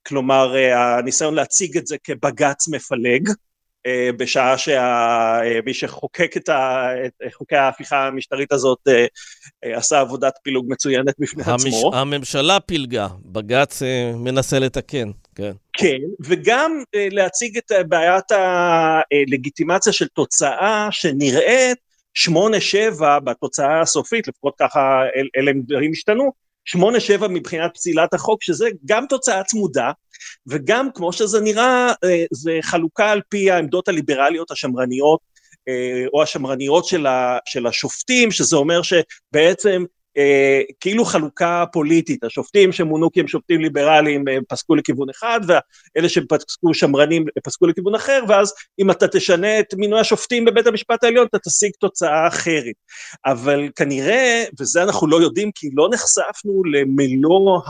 כלומר 0.06 0.54
הניסיון 0.74 1.34
להציג 1.34 1.76
את 1.76 1.86
זה 1.86 1.96
כבג"ץ 2.04 2.68
מפלג, 2.68 3.28
בשעה 4.16 4.58
שמי 4.58 5.74
שחוקק 5.74 6.36
את, 6.36 6.48
חוקי 7.32 7.56
ההפיכה 7.56 8.06
המשטרית 8.06 8.52
הזאת 8.52 8.78
עשה 9.62 10.00
עבודת 10.00 10.32
פילוג 10.42 10.66
מצוינת 10.68 11.14
בפני 11.18 11.42
המש... 11.46 11.66
עצמו. 11.66 11.94
הממשלה 11.94 12.60
פילגה, 12.60 13.08
בג"ץ 13.24 13.82
מנסה 14.16 14.58
לתקן. 14.58 15.10
כן. 15.34 15.52
כן, 15.72 15.98
וגם 16.20 16.82
uh, 16.96 16.98
להציג 17.14 17.58
את 17.58 17.72
בעיית 17.88 18.24
הלגיטימציה 18.30 19.92
של 19.92 20.08
תוצאה 20.08 20.88
שנראית 20.90 21.78
8-7 22.28 22.30
בתוצאה 23.24 23.80
הסופית, 23.80 24.28
לפחות 24.28 24.54
ככה 24.58 25.02
אל, 25.16 25.28
אלה 25.36 25.52
דברים 25.66 25.92
השתנו, 25.92 26.32
8-7 26.76 27.28
מבחינת 27.28 27.70
פסילת 27.74 28.14
החוק, 28.14 28.42
שזה 28.42 28.68
גם 28.84 29.06
תוצאה 29.08 29.44
צמודה, 29.44 29.90
וגם 30.46 30.88
כמו 30.94 31.12
שזה 31.12 31.40
נראה, 31.40 31.92
זה 32.32 32.58
חלוקה 32.62 33.10
על 33.10 33.20
פי 33.28 33.50
העמדות 33.50 33.88
הליברליות 33.88 34.50
השמרניות, 34.50 35.20
או 36.14 36.22
השמרניות 36.22 36.84
של, 36.84 37.06
ה, 37.06 37.38
של 37.44 37.66
השופטים, 37.66 38.30
שזה 38.30 38.56
אומר 38.56 38.80
שבעצם 38.82 39.82
אה, 39.82 40.01
כאילו 40.80 41.04
חלוקה 41.04 41.64
פוליטית, 41.72 42.24
השופטים 42.24 42.72
שמונו 42.72 43.12
כי 43.12 43.20
הם 43.20 43.28
שופטים 43.28 43.60
ליברליים 43.60 44.28
אה, 44.28 44.36
פסקו 44.48 44.74
לכיוון 44.74 45.10
אחד, 45.10 45.40
ואלה 45.46 46.08
שפסקו 46.08 46.74
שמרנים 46.74 47.24
פסקו 47.44 47.66
לכיוון 47.66 47.94
אחר, 47.94 48.24
ואז 48.28 48.54
אם 48.78 48.90
אתה 48.90 49.08
תשנה 49.08 49.60
את 49.60 49.74
מינוי 49.74 50.00
השופטים 50.00 50.44
בבית 50.44 50.66
המשפט 50.66 51.04
העליון, 51.04 51.26
אתה 51.26 51.38
תשיג 51.38 51.70
תוצאה 51.78 52.28
אחרת. 52.28 52.74
אבל 53.26 53.68
כנראה, 53.76 54.44
וזה 54.60 54.82
אנחנו 54.82 55.06
לא 55.06 55.22
יודעים, 55.22 55.50
כי 55.54 55.70
לא 55.74 55.88
נחשפנו 55.92 56.62
למלוא 56.64 57.60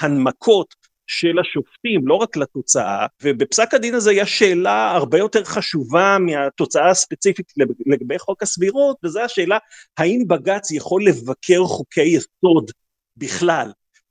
ההנמקות 0.00 0.74
של 1.06 1.38
השופטים, 1.38 2.08
לא 2.08 2.14
רק 2.14 2.36
לתוצאה, 2.36 3.06
ובפסק 3.22 3.74
הדין 3.74 3.94
הזה 3.94 4.12
יש 4.12 4.38
שאלה 4.38 4.90
הרבה 4.90 5.18
יותר 5.18 5.44
חשובה 5.44 6.16
מהתוצאה 6.20 6.90
הספציפית 6.90 7.52
לגבי 7.86 8.18
חוק 8.18 8.42
הסבירות, 8.42 8.96
וזו 9.04 9.20
השאלה 9.20 9.58
האם 9.98 10.24
בג"ץ 10.28 10.70
יכול 10.70 11.06
לבקר 11.06 11.64
חוקי 11.64 12.02
יסוד 12.02 12.70
בכלל. 13.16 13.70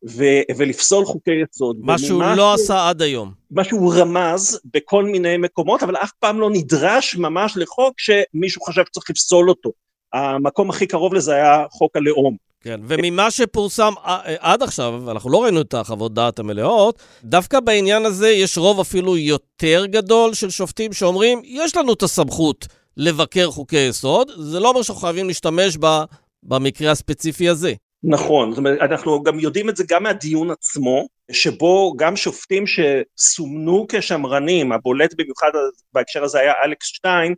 ו- 0.10 0.56
ולפסול 0.58 1.06
חוקי 1.06 1.32
יסוד. 1.44 1.78
מה 1.80 1.98
שהוא 1.98 2.24
לא 2.38 2.54
עשה 2.54 2.90
עד 2.90 3.02
היום. 3.02 3.34
מה 3.52 3.64
שהוא 3.64 3.94
רמז 3.94 4.60
בכל 4.74 5.04
מיני 5.04 5.38
מקומות, 5.38 5.84
אבל 5.84 5.96
אף 5.96 6.12
פעם 6.20 6.40
לא 6.40 6.50
נדרש 6.50 7.16
ממש 7.16 7.54
לחוק 7.58 7.94
שמישהו 7.98 8.62
חשב 8.62 8.84
שצריך 8.86 9.10
לפסול 9.10 9.50
אותו. 9.50 9.72
המקום 10.14 10.70
הכי 10.70 10.88
קרוב 10.88 11.14
לזה 11.14 11.36
היה 11.36 11.66
חוק 11.72 11.96
הלאום. 11.96 12.38
כן, 12.64 12.80
וממה 12.88 13.32
שפורסם 13.32 13.94
עד 14.40 14.64
עכשיו, 14.64 15.12
אנחנו 15.12 15.30
לא 15.30 15.44
ראינו 15.44 15.62
את 15.62 15.74
החוות 15.74 16.14
דעת 16.14 16.40
המלאות, 16.40 17.02
דווקא 17.24 17.60
בעניין 17.60 18.06
הזה 18.06 18.30
יש 18.30 18.58
רוב 18.58 18.80
אפילו 18.80 19.18
יותר 19.18 19.86
גדול 19.86 20.34
של 20.34 20.50
שופטים 20.50 20.94
שאומרים, 20.94 21.42
יש 21.46 21.78
לנו 21.78 21.94
את 21.94 22.04
הסמכות 22.04 22.68
לבקר 22.98 23.52
חוקי 23.52 23.80
יסוד, 23.80 24.32
זה 24.38 24.60
לא 24.60 24.70
אומר 24.70 24.82
שאנחנו 24.82 25.02
חייבים 25.02 25.28
להשתמש 25.28 25.78
בה 25.78 26.04
במקרה 26.44 26.92
הספציפי 26.92 27.50
הזה. 27.50 27.74
נכון, 28.04 28.52
זאת 28.52 28.58
אומרת, 28.58 28.80
אנחנו 28.82 29.24
גם 29.24 29.40
יודעים 29.40 29.70
את 29.70 29.78
זה 29.78 29.84
גם 29.90 30.04
מהדיון 30.04 30.52
עצמו, 30.52 31.08
שבו 31.32 31.94
גם 31.98 32.16
שופטים 32.16 32.64
שסומנו 32.68 33.86
כשמרנים, 33.90 34.72
הבולט 34.72 35.14
במיוחד 35.18 35.52
בהקשר 35.94 36.24
הזה 36.24 36.40
היה 36.40 36.54
אלכס 36.66 36.88
שטיין, 36.88 37.32
אה, 37.32 37.36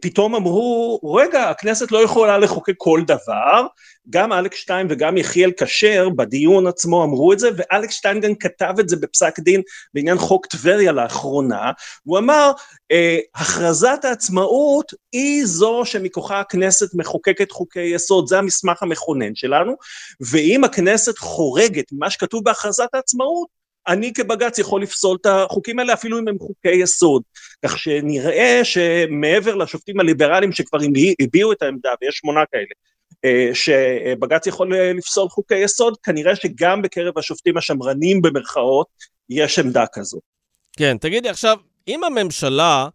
פתאום 0.00 0.34
אמרו, 0.34 1.00
רגע, 1.14 1.50
הכנסת 1.50 1.92
לא 1.92 1.98
יכולה 1.98 2.38
לחוקק 2.38 2.74
כל 2.76 3.00
דבר, 3.06 3.66
גם 4.10 4.32
אלכס 4.32 4.56
שטיין 4.58 4.86
וגם 4.90 5.16
יחיאל 5.16 5.50
כשר 5.56 6.08
בדיון 6.08 6.66
עצמו 6.66 7.04
אמרו 7.04 7.32
את 7.32 7.38
זה, 7.38 7.48
ואלכס 7.56 7.94
שטיין 7.94 8.20
גם 8.20 8.34
כתב 8.34 8.74
את 8.80 8.88
זה 8.88 8.96
בפסק 8.96 9.40
דין 9.40 9.62
בעניין 9.94 10.18
חוק 10.18 10.46
טבריה 10.46 10.92
לאחרונה, 10.92 11.70
הוא 12.04 12.18
אמר, 12.18 12.52
אה, 12.92 13.18
הכרזת 13.34 14.04
העצמאות 14.04 14.92
היא 15.12 15.46
זו 15.46 15.82
שמכוחה 15.84 16.40
הכנסת 16.40 16.94
מחוקקת 16.94 17.50
חוקי 17.50 17.80
יסוד, 17.94 18.28
זה 18.28 18.38
המסמך 18.38 18.82
המכונן 18.82 19.34
שלנו, 19.34 19.72
ואם 20.30 20.64
הכנסת 20.64 21.18
חורגת 21.18 21.84
ממה 21.92 22.10
שכתוב 22.10 22.44
בהכרזת 22.44 22.88
העצמאות, 22.94 23.63
אני 23.88 24.12
כבג"ץ 24.12 24.58
יכול 24.58 24.82
לפסול 24.82 25.16
את 25.20 25.26
החוקים 25.26 25.78
האלה 25.78 25.92
אפילו 25.92 26.18
אם 26.18 26.28
הם 26.28 26.38
חוקי 26.38 26.74
יסוד. 26.74 27.22
כך 27.64 27.78
שנראה 27.78 28.60
שמעבר 28.64 29.54
לשופטים 29.54 30.00
הליברליים 30.00 30.52
שכבר 30.52 30.78
הביעו 31.20 31.52
את 31.52 31.62
העמדה, 31.62 31.90
ויש 32.02 32.14
שמונה 32.14 32.40
כאלה, 32.52 32.64
אה, 33.24 33.50
שבג"ץ 33.54 34.46
יכול 34.46 34.76
לפסול 34.76 35.28
חוקי 35.28 35.58
יסוד, 35.58 35.96
כנראה 36.02 36.36
שגם 36.36 36.82
בקרב 36.82 37.18
השופטים 37.18 37.56
השמרנים 37.56 38.22
במרכאות, 38.22 38.86
יש 39.30 39.58
עמדה 39.58 39.84
כזו. 39.92 40.18
כן, 40.76 40.96
תגידי 41.00 41.28
עכשיו, 41.28 41.56
אם 41.88 42.04
הממשלה 42.04 42.88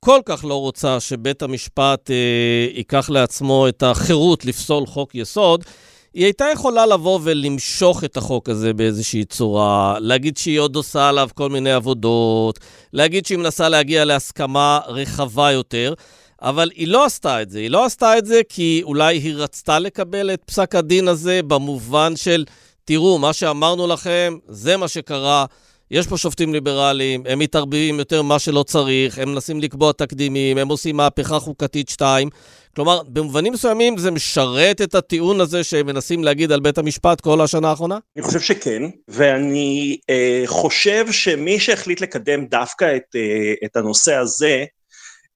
כל 0.00 0.20
כך 0.24 0.44
לא 0.44 0.60
רוצה 0.60 1.00
שבית 1.00 1.42
המשפט 1.42 2.10
אה, 2.10 2.66
ייקח 2.74 3.10
לעצמו 3.10 3.68
את 3.68 3.82
החירות 3.82 4.44
לפסול 4.44 4.86
חוק 4.86 5.14
יסוד, 5.14 5.64
היא 6.14 6.24
הייתה 6.24 6.44
יכולה 6.52 6.86
לבוא 6.86 7.20
ולמשוך 7.22 8.04
את 8.04 8.16
החוק 8.16 8.48
הזה 8.48 8.72
באיזושהי 8.72 9.24
צורה, 9.24 9.96
להגיד 10.00 10.36
שהיא 10.36 10.60
עוד 10.60 10.76
עושה 10.76 11.08
עליו 11.08 11.28
כל 11.34 11.50
מיני 11.50 11.72
עבודות, 11.72 12.58
להגיד 12.92 13.26
שהיא 13.26 13.38
מנסה 13.38 13.68
להגיע 13.68 14.04
להסכמה 14.04 14.80
רחבה 14.86 15.52
יותר, 15.52 15.94
אבל 16.42 16.70
היא 16.74 16.88
לא 16.88 17.04
עשתה 17.04 17.42
את 17.42 17.50
זה. 17.50 17.58
היא 17.58 17.70
לא 17.70 17.84
עשתה 17.84 18.18
את 18.18 18.26
זה 18.26 18.40
כי 18.48 18.80
אולי 18.84 19.16
היא 19.16 19.34
רצתה 19.36 19.78
לקבל 19.78 20.34
את 20.34 20.42
פסק 20.46 20.74
הדין 20.74 21.08
הזה 21.08 21.40
במובן 21.46 22.16
של, 22.16 22.44
תראו, 22.84 23.18
מה 23.18 23.32
שאמרנו 23.32 23.86
לכם, 23.86 24.38
זה 24.48 24.76
מה 24.76 24.88
שקרה. 24.88 25.44
יש 25.92 26.06
פה 26.06 26.16
שופטים 26.16 26.52
ליברליים, 26.52 27.22
הם 27.26 27.38
מתערבים 27.38 27.98
יותר 27.98 28.22
ממה 28.22 28.38
שלא 28.38 28.62
צריך, 28.62 29.18
הם 29.18 29.28
מנסים 29.28 29.60
לקבוע 29.60 29.92
תקדימים, 29.92 30.58
הם 30.58 30.68
עושים 30.68 30.96
מהפכה 30.96 31.38
חוקתית 31.38 31.88
2. 31.88 32.28
כלומר, 32.76 33.02
במובנים 33.08 33.52
מסוימים 33.52 33.98
זה 33.98 34.10
משרת 34.10 34.80
את 34.80 34.94
הטיעון 34.94 35.40
הזה 35.40 35.64
שהם 35.64 35.86
מנסים 35.86 36.24
להגיד 36.24 36.52
על 36.52 36.60
בית 36.60 36.78
המשפט 36.78 37.20
כל 37.20 37.40
השנה 37.40 37.70
האחרונה? 37.70 37.98
אני 38.16 38.24
חושב 38.24 38.40
שכן, 38.40 38.82
ואני 39.08 39.98
אה, 40.10 40.42
חושב 40.46 41.12
שמי 41.12 41.60
שהחליט 41.60 42.00
לקדם 42.00 42.46
דווקא 42.46 42.96
את, 42.96 43.16
אה, 43.16 43.54
את 43.64 43.76
הנושא 43.76 44.14
הזה, 44.14 44.64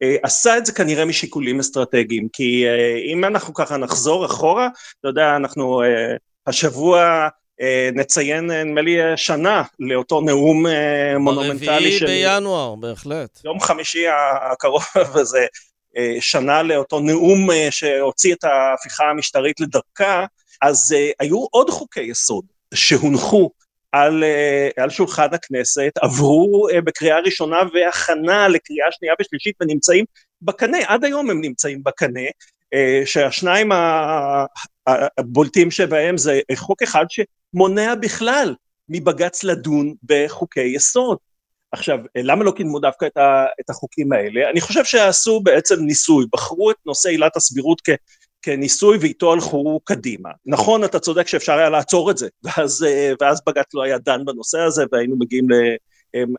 אה, 0.03 0.17
עשה 0.23 0.59
את 0.59 0.67
זה 0.67 0.73
כנראה 0.73 1.05
משיקולים 1.05 1.61
אסטרטגיים, 1.61 2.29
כי 2.33 2.65
אה, 2.67 2.99
אם 3.13 3.25
אנחנו 3.25 3.55
ככה 3.55 3.77
נחזור 3.77 4.27
אחורה, 4.27 4.69
אתה 5.01 5.09
יודע, 5.09 5.37
אנחנו 5.37 5.83
אה, 5.83 6.17
השבוע 6.47 7.29
נציין 7.93 8.51
נדמה 8.51 8.81
לי 8.81 8.99
שנה 9.17 9.63
לאותו 9.79 10.21
נאום 10.21 10.67
אה, 10.67 11.19
מונומנטלי 11.19 11.67
ברביעי 11.67 12.01
בינואר, 12.01 12.75
בהחלט. 12.75 13.41
יום 13.45 13.61
חמישי 13.61 14.05
הקרוב 14.53 14.85
הזה, 15.21 15.47
אה, 15.97 16.17
שנה 16.21 16.63
לאותו 16.63 17.01
נאום 17.01 17.49
שהוציא 17.71 18.35
את 18.35 18.45
ההפיכה 18.45 19.11
המשטרית 19.11 19.61
לדרכה, 19.61 20.27
אז 20.63 20.95
היו 21.21 21.47
עוד 21.51 21.71
חוקי 21.71 22.01
יסוד 22.01 22.45
שהונחו 22.75 23.51
על, 23.93 24.25
על 24.77 24.91
שולחן 24.91 25.35
הכנסת, 25.35 25.93
עברו 26.01 26.69
בקריאה 26.85 27.21
ראשונה 27.21 27.57
והכנה 27.75 28.49
לקריאה 28.49 28.87
שנייה 28.93 29.15
ושלישית 29.21 29.55
ונמצאים 29.61 30.05
בקנה, 30.43 30.79
עד 30.87 31.05
היום 31.05 31.31
הם 31.31 31.41
נמצאים 31.41 31.83
בקנה, 31.83 32.21
שהשניים 33.05 33.73
הבולטים 35.19 35.71
שבהם 35.71 36.17
זה 36.19 36.41
חוק 36.55 36.83
אחד 36.83 37.05
שמונע 37.09 37.95
בכלל 37.95 38.55
מבג"ץ 38.89 39.45
לדון 39.45 39.95
בחוקי 40.05 40.61
יסוד. 40.75 41.19
עכשיו, 41.73 41.99
למה 42.17 42.45
לא 42.45 42.51
קידמו 42.51 42.79
דווקא 42.79 43.07
את, 43.61 43.71
החוקים 43.71 44.13
האלה? 44.13 44.51
אני 44.51 44.61
חושב 44.61 44.85
שעשו 44.85 45.41
בעצם 45.41 45.75
ניסוי, 45.81 46.27
בחרו 46.33 46.71
את 46.71 46.77
נושא 46.87 47.09
עילת 47.09 47.37
הסבירות 47.37 47.81
כ, 47.85 47.91
כניסוי 48.43 48.99
ואיתו 49.01 49.33
הלכו 49.33 49.81
קדימה. 49.85 50.31
נכון, 50.47 50.85
אתה 50.85 50.99
צודק 50.99 51.29
שאפשר 51.29 51.53
היה 51.53 51.71
לעצור 51.71 52.11
את 52.11 52.19
זה, 52.19 52.29
ואז, 52.45 52.87
ואז 53.21 53.41
בג"ץ 53.47 53.75
לא 53.75 53.83
היה 53.83 53.99
דן 53.99 54.25
בנושא 54.25 54.61
הזה 54.61 54.85
והיינו 54.93 55.17
מגיעים 55.19 55.47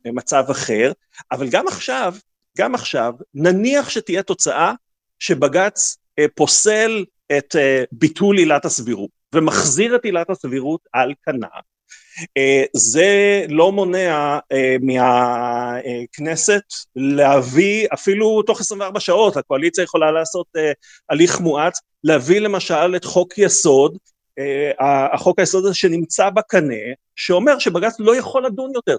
למצב 0.05 0.45
אחר, 0.51 0.91
אבל 1.31 1.49
גם 1.49 1.67
עכשיו, 1.67 2.15
גם 2.57 2.75
עכשיו, 2.75 3.13
נניח 3.33 3.89
שתהיה 3.89 4.23
תוצאה 4.23 4.73
שבג"ץ 5.19 5.97
אה, 5.97 6.06
פוסל 6.35 7.05
את 7.37 7.55
uh, 7.55 7.87
ביטול 7.91 8.37
עילת 8.37 8.65
הסבירות 8.65 9.09
ומחזיר 9.35 9.95
את 9.95 10.05
עילת 10.05 10.29
הסבירות 10.29 10.81
על 10.93 11.13
כנה, 11.25 11.47
uh, 12.21 12.69
זה 12.73 13.45
לא 13.49 13.71
מונע 13.71 14.39
מהכנסת 14.81 16.63
להביא 16.95 17.87
אפילו 17.93 18.41
תוך 18.41 18.59
24 18.59 18.99
שעות, 18.99 19.37
הקואליציה 19.37 19.83
יכולה 19.83 20.11
לעשות 20.11 20.47
הליך 21.09 21.39
מואץ, 21.39 21.79
להביא 22.03 22.39
למשל 22.39 22.95
את 22.95 23.05
חוק 23.05 23.37
יסוד, 23.37 23.97
החוק 25.13 25.39
היסוד 25.39 25.65
הזה 25.65 25.75
שנמצא 25.75 26.29
בקנה, 26.29 26.75
שאומר 27.15 27.59
שבג"ץ 27.59 27.95
לא 27.99 28.15
יכול 28.15 28.45
לדון 28.45 28.71
יותר 28.75 28.95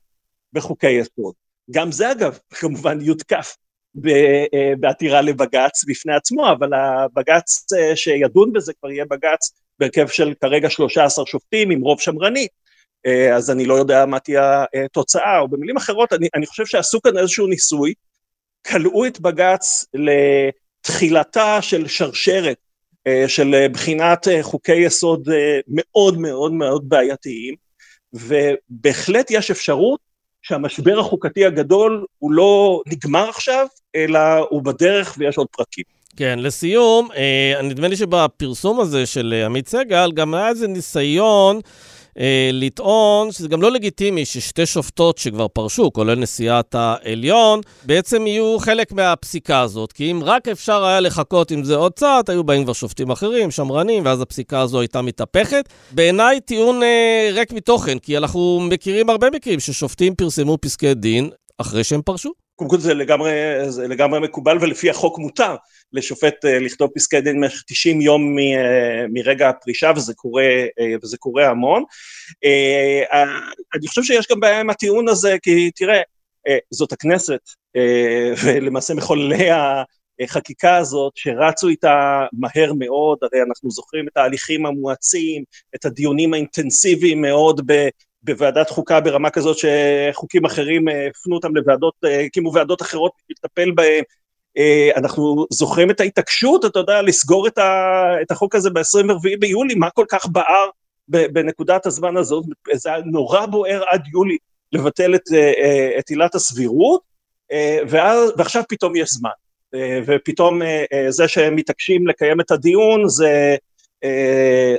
בחוקי 0.53 0.91
יסוד. 0.91 1.35
גם 1.71 1.93
זה 1.93 2.13
אגב 2.13 2.39
כמובן 2.51 3.01
יותקף 3.01 3.57
אה, 3.57 3.68
בעתירה 4.81 5.21
לבג"ץ 5.21 5.85
בפני 5.85 6.15
עצמו, 6.15 6.51
אבל 6.53 6.75
הבג"ץ 6.75 7.73
אה, 7.73 7.97
שידון 7.97 8.53
בזה 8.53 8.73
כבר 8.81 8.91
יהיה 8.91 9.05
בג"ץ 9.05 9.53
בהרכב 9.79 10.09
של 10.09 10.35
כרגע 10.41 10.71
13 10.71 11.27
שופטים 11.27 11.71
עם 11.71 11.81
רוב 11.81 12.01
שמרני, 12.01 12.47
אה, 13.07 13.37
אז 13.37 13.51
אני 13.51 13.65
לא 13.67 13.75
יודע 13.75 14.07
מה 14.07 14.21
תהיה 14.21 14.65
התוצאה, 14.85 15.39
או 15.39 15.49
במילים 15.49 15.77
אחרות, 15.77 16.13
אני, 16.13 16.29
אני 16.35 16.47
חושב 16.47 16.67
שעשו 16.67 17.03
כאן 17.03 17.19
איזשהו 17.19 17.47
ניסוי, 17.47 17.95
כלאו 18.67 19.07
את 19.07 19.21
בג"ץ 19.21 19.85
לתחילתה 19.95 21.63
של 21.63 21.89
שרשרת 21.89 22.57
של 23.27 23.67
בחינת 23.73 24.27
חוקי 24.43 24.77
יסוד 24.77 25.29
מאוד 25.69 26.19
מאוד 26.19 26.53
מאוד 26.53 26.89
בעייתיים, 26.89 27.55
ובהחלט 28.13 29.31
יש 29.31 29.51
אפשרות 29.51 30.08
שהמשבר 30.49 30.99
החוקתי 30.99 31.45
הגדול 31.45 32.05
הוא 32.19 32.33
לא 32.33 32.83
נגמר 32.87 33.29
עכשיו, 33.29 33.67
אלא 33.97 34.19
הוא 34.51 34.63
בדרך 34.63 35.15
ויש 35.19 35.39
עוד 35.39 35.47
פרקים. 35.57 35.85
כן, 36.17 36.39
לסיום, 36.39 37.09
אה, 37.17 37.63
נדמה 37.63 37.89
לי 37.89 37.97
שבפרסום 37.97 38.81
הזה 38.81 39.07
של 39.07 39.35
אה, 39.37 39.47
עמית 39.47 39.69
סגל 39.69 40.13
גם 40.13 40.35
היה 40.35 40.49
איזה 40.49 40.69
ניסיון 40.69 41.61
אה, 42.21 42.51
לטעון 42.53 43.33
שזה 43.33 43.49
גם 43.49 43.63
לא 43.63 43.73
לגיטימי 43.73 44.25
ששתי 44.25 44.67
שופטות 44.67 45.19
שכבר 45.19 45.49
פרשו, 45.49 45.93
כולל 45.93 46.15
נשיאת 46.15 46.75
העליון, 46.75 47.61
בעצם 47.85 48.27
יהיו 48.27 48.59
חלק 48.59 48.93
מהפסיקה 48.93 49.61
הזאת. 49.61 49.93
כי 49.93 50.11
אם 50.11 50.21
רק 50.25 50.49
אפשר 50.49 50.85
היה 50.85 51.01
לחכות 51.01 51.51
עם 51.51 51.65
זה 51.65 51.77
עוד 51.77 51.93
קצת, 51.93 52.29
היו 52.29 52.45
באים 52.45 52.65
כבר 52.65 52.73
שופטים 52.73 53.11
אחרים, 53.11 53.51
שמרנים, 53.51 54.05
ואז 54.05 54.21
הפסיקה 54.21 54.61
הזו 54.61 54.81
הייתה 54.81 55.03
מתהפכת. 55.03 55.69
בעיניי 55.91 56.41
טיעון 56.41 56.83
אה, 56.83 57.31
ריק 57.33 57.53
מתוכן, 57.53 57.99
כי 57.99 58.19
אנחנו 58.19 58.61
מכירים 58.61 59.11
הרבה 59.11 59.31
מקרים 59.31 59.61
ששופטים 59.61 60.15
פרסמו 60.15 60.59
פסקי 60.61 60.95
דין 60.95 61.31
אחרי 61.59 61.85
שהם 61.85 62.03
פרשו. 62.03 62.48
קודם 62.59 62.71
כל 62.71 62.79
זה 62.79 62.95
לגמרי, 62.95 63.31
זה 63.69 63.89
לגמרי 63.89 64.21
מקובל 64.21 64.59
ולפי 64.61 64.91
החוק 64.91 65.19
מותר 65.19 65.57
לשופט 65.93 66.45
uh, 66.45 66.49
לכתוב 66.49 66.91
פסקי 66.95 67.21
דין 67.21 67.41
במשך 67.41 67.63
90 67.67 68.01
יום 68.01 68.35
מ, 68.35 68.39
uh, 68.39 68.43
מרגע 69.13 69.49
הפרישה 69.49 69.93
וזה 69.97 70.15
קורה, 70.15 70.45
uh, 70.81 70.99
וזה 71.03 71.17
קורה 71.17 71.49
המון. 71.49 71.83
אני 73.75 73.89
חושב 73.89 74.03
שיש 74.03 74.27
גם 74.31 74.41
בעיה 74.41 74.61
עם 74.61 74.71
הטיעון 74.71 75.09
הזה 75.09 75.37
כי 75.43 75.71
תראה, 75.71 76.01
זאת 76.71 76.93
הכנסת 76.93 77.41
ולמעשה 78.45 78.95
מחוללי 78.95 79.49
החקיקה 80.23 80.77
הזאת 80.77 81.13
שרצו 81.17 81.69
איתה 81.69 82.27
מהר 82.33 82.73
מאוד, 82.79 83.19
הרי 83.23 83.43
אנחנו 83.49 83.71
זוכרים 83.71 84.09
את 84.09 84.17
ההליכים 84.17 84.67
המואצים, 84.67 85.45
את 85.75 85.85
הדיונים 85.85 86.35
האינטנסיביים 86.35 87.21
מאוד 87.23 87.61
ב... 87.67 87.89
בוועדת 88.23 88.71
חוקה 88.71 89.01
ברמה 89.01 89.31
כזאת 89.31 89.57
שחוקים 89.59 90.45
אחרים 90.45 90.89
אה, 90.89 91.09
הפנו 91.09 91.37
אותם 91.37 91.57
לוועדות, 91.57 91.95
אה, 92.05 92.21
הקימו 92.21 92.53
ועדות 92.55 92.83
אחרות 92.83 93.13
לטפל 93.31 93.71
בהם. 93.71 94.05
אה, 94.59 94.91
אנחנו 94.97 95.47
זוכרים 95.51 95.91
את 95.91 96.01
ההתעקשות, 96.01 96.65
אתה 96.65 96.79
יודע, 96.79 97.03
לסגור 97.03 97.47
את, 97.47 97.59
ה, 97.59 97.93
את 98.23 98.31
החוק 98.31 98.55
הזה 98.55 98.71
ב-24 98.71 99.39
ביולי, 99.41 99.75
מה 99.75 99.91
כל 99.91 100.05
כך 100.09 100.27
בער 100.27 100.69
בנקודת 101.09 101.87
הזמן 101.87 102.17
הזאת, 102.17 102.45
זה 102.73 102.89
היה 102.95 103.03
נורא 103.07 103.47
בוער 103.47 103.83
עד 103.91 104.03
יולי 104.13 104.37
לבטל 104.73 105.15
את, 105.15 105.23
את 105.99 106.09
עילת 106.09 106.35
הסבירות, 106.35 107.01
ואז, 107.89 108.33
ועכשיו 108.37 108.63
פתאום 108.69 108.97
יש 108.97 109.11
זמן, 109.11 109.31
ופתאום 110.07 110.61
זה 111.09 111.29
שהם 111.29 111.57
מתעקשים 111.57 112.07
לקיים 112.07 112.41
את 112.41 112.51
הדיון 112.51 113.09
זה, 113.09 113.57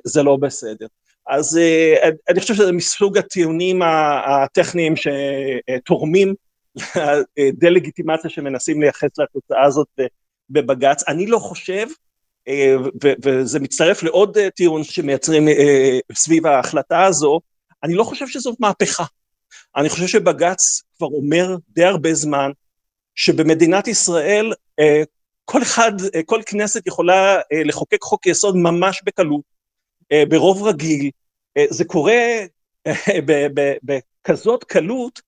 זה 0.03 0.23
לא 0.23 0.35
בסדר. 0.35 0.87
אז 1.29 1.57
uh, 1.57 2.07
אני 2.29 2.39
חושב 2.39 2.53
שזה 2.53 2.71
מסוג 2.71 3.17
הטיעונים 3.17 3.81
הטכניים 4.25 4.93
שתורמים 4.95 6.33
לדה-לגיטימציה 7.37 8.29
שמנסים 8.29 8.81
לייחס 8.81 9.09
לתוצאה 9.17 9.63
הזאת 9.65 9.87
בבג"ץ, 10.49 11.03
אני 11.07 11.27
לא 11.27 11.39
חושב, 11.39 11.87
אה, 12.47 12.75
וזה 13.25 13.59
מצטרף 13.59 14.03
לעוד 14.03 14.37
טיעון 14.55 14.83
שמייצרים 14.83 15.47
סביב 16.13 16.47
ההחלטה 16.47 17.03
הזו, 17.03 17.39
אני 17.83 17.93
לא 17.93 18.03
חושב 18.03 18.27
שזאת 18.27 18.59
מהפכה. 18.59 19.03
אני 19.75 19.89
חושב 19.89 20.07
שבג"ץ 20.07 20.81
כבר 20.97 21.07
אומר 21.07 21.55
די 21.69 21.83
הרבה 21.83 22.13
זמן 22.13 22.51
שבמדינת 23.15 23.87
ישראל 23.87 24.53
כל 25.45 25.61
אחד, 25.61 25.91
כל 26.25 26.41
כנסת 26.45 26.87
יכולה 26.87 27.39
לחוקק 27.65 28.01
חוק 28.01 28.25
יסוד 28.25 28.55
ממש 28.57 29.01
בקלות, 29.05 29.58
ברוב 30.29 30.63
רגיל, 30.63 31.09
זה 31.69 31.85
קורה 31.85 32.21
בכזאת 33.83 34.63
קלות 34.63 35.21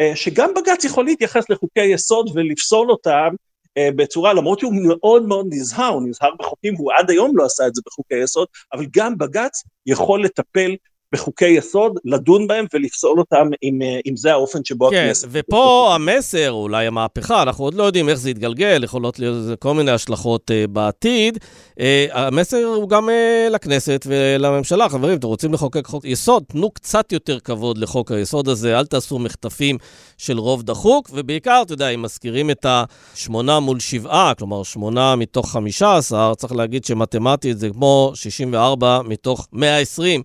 אה, 0.00 0.16
שגם 0.16 0.54
בג"ץ 0.54 0.84
יכול 0.84 1.04
להתייחס 1.04 1.50
לחוקי 1.50 1.84
יסוד 1.84 2.30
ולפסול 2.34 2.90
אותם 2.90 3.34
אה, 3.78 3.88
בצורה, 3.96 4.32
למרות 4.32 4.58
שהוא 4.58 4.74
מאוד 4.88 5.26
מאוד 5.26 5.46
נזהר, 5.50 5.88
הוא 5.88 6.02
נזהר 6.02 6.30
בחוקים 6.38 6.74
והוא 6.74 6.92
עד 6.98 7.10
היום 7.10 7.36
לא 7.36 7.44
עשה 7.44 7.66
את 7.66 7.74
זה 7.74 7.82
בחוקי 7.86 8.22
יסוד, 8.22 8.48
אבל 8.72 8.86
גם 8.96 9.18
בג"ץ 9.18 9.62
יכול 9.86 10.24
לטפל 10.24 10.76
בחוקי 11.12 11.48
יסוד, 11.48 11.98
לדון 12.04 12.46
בהם 12.46 12.64
ולפסול 12.74 13.18
אותם 13.18 13.48
אם, 13.62 13.82
אה, 13.82 14.00
אם 14.06 14.16
זה 14.16 14.32
האופן 14.32 14.64
שבו 14.64 14.90
כן, 14.90 14.96
הכנסת... 14.96 15.24
כן, 15.24 15.30
ופה 15.32 15.92
המסר, 15.94 16.50
אולי 16.50 16.86
המהפכה, 16.86 17.42
אנחנו 17.42 17.64
עוד 17.64 17.74
לא 17.74 17.82
יודעים 17.82 18.08
איך 18.08 18.18
זה 18.18 18.30
יתגלגל, 18.30 18.84
יכולות 18.84 19.18
להיות 19.18 19.36
לזה 19.36 19.56
כל 19.56 19.74
מיני 19.74 19.90
השלכות 19.90 20.50
uh, 20.50 20.70
בעתיד. 20.70 21.38
Uh, 21.70 21.82
המסר 22.12 22.64
הוא 22.64 22.88
גם 22.88 23.08
uh, 23.08 23.52
לכנסת 23.52 24.06
ולממשלה, 24.08 24.88
חברים, 24.88 25.18
אתם 25.18 25.26
רוצים 25.26 25.52
לחוקק 25.52 25.86
חוק 25.86 26.04
יסוד, 26.04 26.44
תנו 26.48 26.70
קצת 26.70 27.12
יותר 27.12 27.40
כבוד 27.40 27.78
לחוק 27.78 28.12
היסוד 28.12 28.48
הזה, 28.48 28.78
אל 28.78 28.86
תעשו 28.86 29.18
מחטפים 29.18 29.78
של 30.18 30.38
רוב 30.38 30.62
דחוק, 30.62 31.10
ובעיקר, 31.12 31.62
אתה 31.66 31.72
יודע, 31.72 31.88
אם 31.88 32.02
מזכירים 32.02 32.50
את 32.50 32.66
השמונה 32.68 33.60
מול 33.60 33.80
שבעה, 33.80 34.32
כלומר, 34.38 34.62
שמונה 34.62 35.16
מתוך 35.16 35.52
חמישה 35.52 35.96
עשר, 35.96 36.34
צריך 36.34 36.52
להגיד 36.52 36.84
שמתמטית 36.84 37.58
זה 37.58 37.70
כמו 37.70 38.12
64 38.14 39.00
מתוך 39.04 39.48
120. 39.52 40.22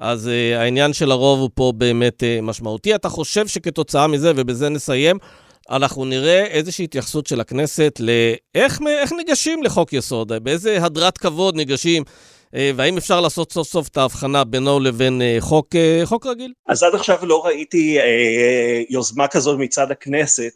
אז 0.00 0.26
uh, 0.26 0.58
העניין 0.58 0.92
של 0.92 1.10
הרוב 1.10 1.40
הוא 1.40 1.50
פה 1.54 1.72
באמת 1.76 2.22
uh, 2.22 2.42
משמעותי. 2.42 2.94
אתה 2.94 3.08
חושב 3.08 3.46
שכתוצאה 3.46 4.06
מזה, 4.06 4.32
ובזה 4.36 4.68
נסיים, 4.68 5.18
אנחנו 5.70 6.04
נראה 6.04 6.44
איזושהי 6.46 6.84
התייחסות 6.84 7.26
של 7.26 7.40
הכנסת 7.40 8.00
לאיך 8.00 9.12
ניגשים 9.16 9.62
לחוק 9.62 9.92
יסוד, 9.92 10.32
באיזה 10.32 10.84
הדרת 10.84 11.18
כבוד 11.18 11.56
ניגשים, 11.56 12.02
uh, 12.02 12.56
והאם 12.76 12.96
אפשר 12.96 13.20
לעשות 13.20 13.52
סוף 13.52 13.68
סוף 13.68 13.88
את 13.88 13.96
ההבחנה 13.96 14.44
בינו 14.44 14.80
לבין 14.80 15.22
חוק, 15.40 15.68
חוק 16.04 16.26
רגיל? 16.26 16.52
אז 16.68 16.82
עד 16.82 16.94
עכשיו 16.94 17.26
לא 17.26 17.46
ראיתי 17.46 17.98
uh, 17.98 18.02
יוזמה 18.90 19.28
כזאת 19.28 19.58
מצד 19.58 19.90
הכנסת. 19.90 20.52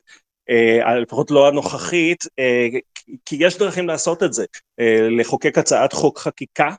Uh, 0.50 0.90
לפחות 1.02 1.30
לא 1.30 1.48
הנוכחית, 1.48 2.24
uh, 2.24 2.78
כי 3.26 3.36
יש 3.40 3.58
דרכים 3.58 3.88
לעשות 3.88 4.22
את 4.22 4.32
זה, 4.32 4.44
לחוקק 5.18 5.58
הצעת 5.58 5.92
חוק 5.92 6.18
חקיקה 6.18 6.64
אה, 6.68 6.74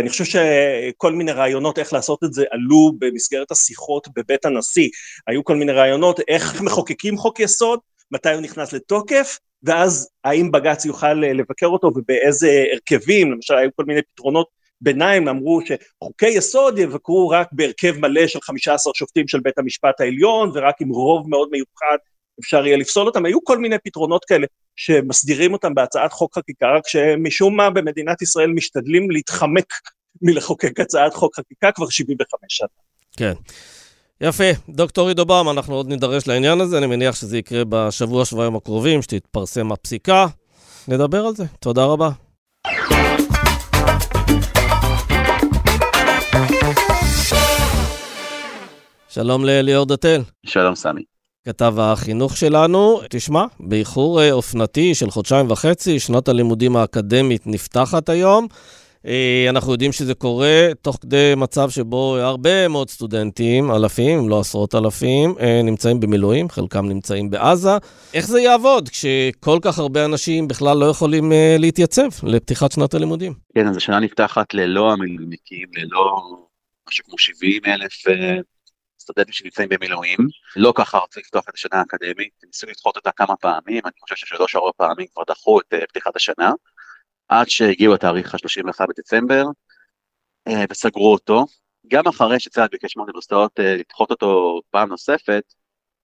אני 0.00 0.08
חושב 0.08 0.24
שכל 0.24 1.12
מיני 1.12 1.32
רעיונות 1.32 1.78
איך 1.78 1.92
לעשות 1.92 2.24
את 2.24 2.32
זה 2.32 2.44
עלו 2.50 2.92
במסגרת 2.98 3.50
השיחות 3.50 4.08
בבית 4.16 4.44
הנשיא, 4.44 4.88
היו 5.26 5.44
כל 5.44 5.56
מיני 5.56 5.72
רעיונות 5.72 6.20
איך 6.28 6.60
מחוקקים 6.60 7.16
חוק 7.16 7.40
יסוד, 7.40 7.78
מתי 8.10 8.32
הוא 8.32 8.40
נכנס 8.40 8.72
לתוקף, 8.72 9.38
ואז 9.62 10.08
האם 10.24 10.52
בג"ץ 10.52 10.84
יוכל 10.84 11.14
לבקר 11.14 11.66
אותו 11.66 11.92
ובאיזה 11.96 12.64
הרכבים, 12.72 13.32
למשל 13.32 13.54
היו 13.54 13.70
כל 13.76 13.84
מיני 13.84 14.02
פתרונות 14.02 14.46
ביניים, 14.80 15.28
אמרו 15.28 15.60
שחוקי 15.64 16.28
יסוד 16.28 16.78
יבקרו 16.78 17.28
רק 17.28 17.48
בהרכב 17.52 17.98
מלא 17.98 18.26
של 18.26 18.38
15 18.42 18.92
שופטים 18.96 19.28
של 19.28 19.40
בית 19.40 19.58
המשפט 19.58 20.00
העליון 20.00 20.50
ורק 20.54 20.80
עם 20.80 20.88
רוב 20.88 21.28
מאוד 21.28 21.48
מיוחד 21.52 21.96
אפשר 22.40 22.66
יהיה 22.66 22.76
לפסול 22.76 23.06
אותם, 23.06 23.24
היו 23.24 23.44
כל 23.44 23.58
מיני 23.58 23.76
פתרונות 23.84 24.24
כאלה 24.24 24.46
שמסדירים 24.76 25.52
אותם 25.52 25.74
בהצעת 25.74 26.12
חוק 26.12 26.38
חקיקה, 26.38 26.66
רק 26.76 26.88
שמשום 26.88 27.56
מה 27.56 27.70
במדינת 27.70 28.22
ישראל 28.22 28.50
משתדלים 28.50 29.10
להתחמק 29.10 29.72
מלחוקק 30.22 30.80
הצעת 30.80 31.14
חוק 31.14 31.36
חקיקה 31.36 31.72
כבר 31.72 31.88
75 31.88 32.40
שנה. 32.48 32.68
כן. 33.16 33.32
יפה. 34.20 34.44
דוקטור 34.68 35.08
עידו 35.08 35.24
באום, 35.24 35.50
אנחנו 35.50 35.74
עוד 35.74 35.88
נידרש 35.88 36.26
לעניין 36.26 36.60
הזה, 36.60 36.78
אני 36.78 36.86
מניח 36.86 37.14
שזה 37.14 37.38
יקרה 37.38 37.62
בשבוע, 37.68 38.24
שבועיים 38.24 38.56
הקרובים, 38.56 39.02
שתתפרסם 39.02 39.72
הפסיקה. 39.72 40.26
נדבר 40.88 41.26
על 41.26 41.34
זה. 41.34 41.44
תודה 41.60 41.84
רבה. 41.84 42.10
שלום 49.08 49.44
לאליאור 49.44 49.86
דתל. 49.86 50.22
שלום 50.46 50.74
סמי. 50.74 51.13
כתב 51.48 51.74
החינוך 51.78 52.36
שלנו. 52.36 53.00
תשמע, 53.10 53.44
באיחור 53.60 54.22
אה, 54.22 54.32
אופנתי 54.32 54.94
של 54.94 55.10
חודשיים 55.10 55.50
וחצי, 55.50 56.00
שנת 56.00 56.28
הלימודים 56.28 56.76
האקדמית 56.76 57.46
נפתחת 57.46 58.08
היום. 58.08 58.46
אה, 59.06 59.46
אנחנו 59.48 59.72
יודעים 59.72 59.92
שזה 59.92 60.14
קורה 60.14 60.68
תוך 60.82 60.98
כדי 61.00 61.32
מצב 61.36 61.70
שבו 61.70 62.16
הרבה 62.16 62.68
מאוד 62.68 62.90
סטודנטים, 62.90 63.70
אלפים, 63.70 64.18
אם 64.18 64.28
לא 64.28 64.40
עשרות 64.40 64.74
אלפים, 64.74 65.34
אה, 65.40 65.62
נמצאים 65.62 66.00
במילואים, 66.00 66.48
חלקם 66.48 66.88
נמצאים 66.88 67.30
בעזה. 67.30 67.76
איך 68.14 68.26
זה 68.26 68.40
יעבוד 68.40 68.88
כשכל 68.88 69.58
כך 69.62 69.78
הרבה 69.78 70.04
אנשים 70.04 70.48
בכלל 70.48 70.76
לא 70.76 70.86
יכולים 70.86 71.32
להתייצב 71.58 72.08
לפתיחת 72.22 72.72
שנת 72.72 72.94
הלימודים? 72.94 73.32
כן, 73.54 73.66
אז 73.68 73.76
השנה 73.76 74.00
נפתחת 74.00 74.54
ללא 74.54 74.92
המילואימניקים, 74.92 75.68
ללא 75.76 76.16
משהו 76.88 77.04
כמו 77.04 77.18
70 77.18 77.60
אלף 77.66 77.92
סטודנטים 79.04 79.32
שנמצאים 79.32 79.68
במילואים, 79.68 80.18
לא 80.56 80.72
ככה 80.76 80.98
רצו 80.98 81.20
לפתוח 81.20 81.44
את 81.48 81.54
השנה 81.54 81.78
האקדמית, 81.78 82.32
ניסו 82.46 82.66
לדחות 82.66 82.96
אותה 82.96 83.12
כמה 83.12 83.36
פעמים, 83.36 83.82
אני 83.84 83.92
חושב 84.00 84.16
ששלוש 84.16 84.56
ארבע 84.56 84.70
פעמים 84.76 85.06
כבר 85.12 85.22
דחו 85.26 85.60
את 85.60 85.74
uh, 85.74 85.86
פתיחת 85.88 86.16
השנה, 86.16 86.52
עד 87.28 87.48
שהגיעו 87.48 87.94
התאריך 87.94 88.34
ה-31 88.34 88.86
בדצמבר, 88.88 89.44
uh, 90.48 90.52
וסגרו 90.70 91.12
אותו. 91.12 91.46
גם 91.88 92.02
אחרי 92.08 92.40
שצה"ל 92.40 92.68
ביקש 92.70 92.96
מהאוניברסיטאות 92.96 93.60
uh, 93.60 93.62
לדחות 93.62 94.10
אותו 94.10 94.60
פעם 94.70 94.88
נוספת, 94.88 95.54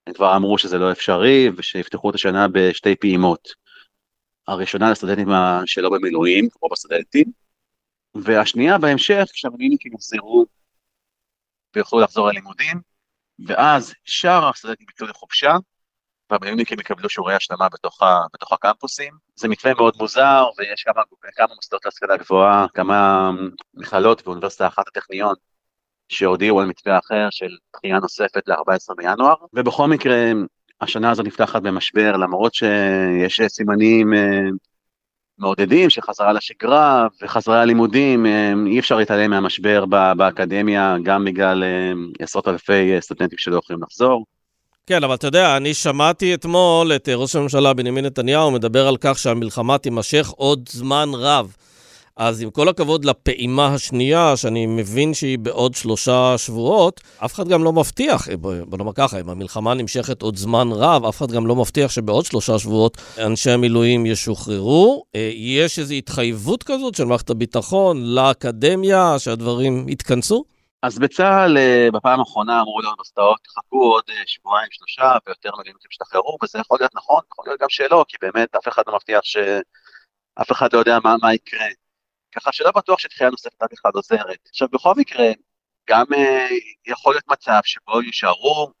הם 0.07 0.13
כבר 0.13 0.35
אמרו 0.35 0.57
שזה 0.57 0.77
לא 0.77 0.91
אפשרי, 0.91 1.49
ושיפתחו 1.57 2.09
את 2.09 2.15
השנה 2.15 2.47
בשתי 2.47 2.95
פעימות. 2.95 3.49
הראשונה 4.47 4.91
לסטודנטים 4.91 5.27
שלא 5.65 5.89
במילואים, 5.89 6.49
כמו 6.49 6.69
בסטודנטים, 6.69 7.31
והשנייה 8.15 8.77
בהמשך, 8.77 9.23
כשהמילואימניקים 9.33 9.93
יחזרו 9.93 10.45
ויוכלו 11.75 11.99
לחזור 11.99 12.27
ללימודים, 12.27 12.81
ואז 13.47 13.93
שאר 14.05 14.49
הסטודנטים 14.49 14.87
יצאו 14.89 15.07
לחופשה, 15.07 15.53
והמילואימניקים 16.29 16.79
יקבלו 16.79 17.09
שיעורי 17.09 17.35
השלמה 17.35 17.69
בתוך, 17.69 18.01
ה, 18.01 18.19
בתוך 18.33 18.53
הקמפוסים. 18.53 19.13
זה 19.35 19.47
מתווה 19.47 19.73
מאוד 19.73 19.93
מוזר, 19.99 20.45
ויש 20.57 20.83
כמה, 20.83 21.01
כמה 21.35 21.55
מוסדות 21.55 21.85
להשכלה 21.85 22.17
גבוהה, 22.17 22.65
כמה 22.73 23.31
מכללות 23.73 24.27
ואוניברסיטה 24.27 24.67
אחת 24.67 24.87
הטכניון, 24.87 25.35
שהודיעו 26.09 26.61
על 26.61 26.67
מתווה 26.67 26.99
אחר 26.99 27.27
של 27.31 27.49
דחייה 27.75 27.99
נוספת 27.99 28.47
ל-14 28.47 28.95
בינואר, 28.97 29.35
ובכל 29.53 29.87
מקרה, 29.87 30.31
השנה 30.81 31.11
הזו 31.11 31.23
נפתחת 31.23 31.61
במשבר, 31.61 32.17
למרות 32.17 32.53
שיש 32.53 33.41
סימנים 33.47 34.13
מעודדים 35.41 35.89
שחזרה 35.89 36.33
לשגרה 36.33 37.07
וחזרה 37.21 37.65
ללימודים, 37.65 38.25
אה, 38.25 38.53
אי 38.65 38.79
אפשר 38.79 38.97
להתעלם 38.97 39.29
מהמשבר 39.29 39.85
באקדמיה, 40.17 40.95
גם 41.03 41.25
בגלל 41.25 41.63
אה, 41.63 41.91
עשרות 42.19 42.47
אלפי 42.47 42.95
אה, 42.95 43.01
סטודנטים 43.01 43.37
שלא 43.37 43.57
יכולים 43.57 43.83
לחזור. 43.83 44.25
כן, 44.87 45.03
אבל 45.03 45.15
אתה 45.15 45.27
יודע, 45.27 45.57
אני 45.57 45.73
שמעתי 45.73 46.33
אתמול 46.33 46.91
את 46.95 47.09
ראש 47.15 47.35
הממשלה 47.35 47.73
בנימין 47.73 48.05
נתניהו 48.05 48.51
מדבר 48.51 48.87
על 48.87 48.97
כך 48.97 49.19
שהמלחמה 49.19 49.77
תימשך 49.77 50.29
עוד 50.29 50.69
זמן 50.69 51.09
רב. 51.13 51.55
אז 52.17 52.41
עם 52.41 52.51
כל 52.51 52.69
הכבוד 52.69 53.05
לפעימה 53.05 53.67
השנייה, 53.73 54.37
שאני 54.37 54.65
מבין 54.65 55.13
שהיא 55.13 55.39
בעוד 55.39 55.73
שלושה 55.73 56.37
שבועות, 56.37 57.01
אף 57.25 57.33
אחד 57.33 57.47
גם 57.47 57.63
לא 57.63 57.73
מבטיח, 57.73 58.29
אה, 58.29 58.37
בוא 58.37 58.77
נאמר 58.77 58.93
ככה, 58.95 59.19
אם 59.19 59.29
המלחמה 59.29 59.73
נמשכת 59.73 60.21
עוד 60.21 60.35
זמן 60.35 60.67
רב, 60.71 61.05
אף 61.05 61.17
אחד 61.17 61.31
גם 61.31 61.47
לא 61.47 61.55
מבטיח 61.55 61.91
שבעוד 61.91 62.25
שלושה 62.25 62.59
שבועות 62.59 62.97
אנשי 63.17 63.51
המילואים 63.51 64.05
ישוחררו. 64.05 65.03
אה, 65.15 65.31
יש 65.35 65.79
איזו 65.79 65.93
התחייבות 65.93 66.63
כזאת 66.63 66.95
של 66.95 67.05
מערכת 67.05 67.29
הביטחון 67.29 68.15
לאקדמיה, 68.15 69.19
שהדברים 69.19 69.89
יתכנסו? 69.89 70.43
אז 70.83 70.99
בצה"ל 70.99 71.57
אה, 71.57 71.87
בפעם 71.93 72.19
האחרונה 72.19 72.61
אמרו 72.61 72.81
לאוניברסיטאות, 72.81 73.39
חכו 73.47 73.83
עוד 73.83 74.03
שבועיים, 74.25 74.67
שלושה, 74.71 75.17
ויותר 75.27 75.49
מילואים 75.57 75.75
תשתחררו, 75.89 76.37
וזה 76.43 76.59
יכול 76.59 76.77
להיות 76.79 76.95
נכון, 76.95 77.19
יכול 77.31 77.45
להיות 77.47 77.61
גם 77.61 77.69
שלא, 77.69 78.05
כי 78.07 78.17
באמת 78.21 78.55
אף 78.55 78.67
אחד 78.67 78.83
לא 78.87 78.93
מבטיח 78.95 79.19
ש... 79.23 79.37
אף 80.41 80.51
אחד 80.51 80.73
לא 80.73 80.79
יודע 80.79 80.97
מה, 81.03 81.15
מה 81.21 81.33
יקרה. 81.33 81.65
ככה 82.35 82.51
שלא 82.51 82.71
בטוח 82.71 82.99
שדחייה 82.99 83.29
נוספת 83.29 83.63
רק 83.63 83.73
אחד 83.73 83.91
עוזרת. 83.93 84.39
עכשיו 84.49 84.67
בכל 84.71 84.93
מקרה, 84.97 85.25
גם 85.89 86.05
אה, 86.13 86.47
יכול 86.85 87.13
להיות 87.13 87.27
מצב 87.27 87.59
שבו 87.63 88.01
יישארו 88.01 88.71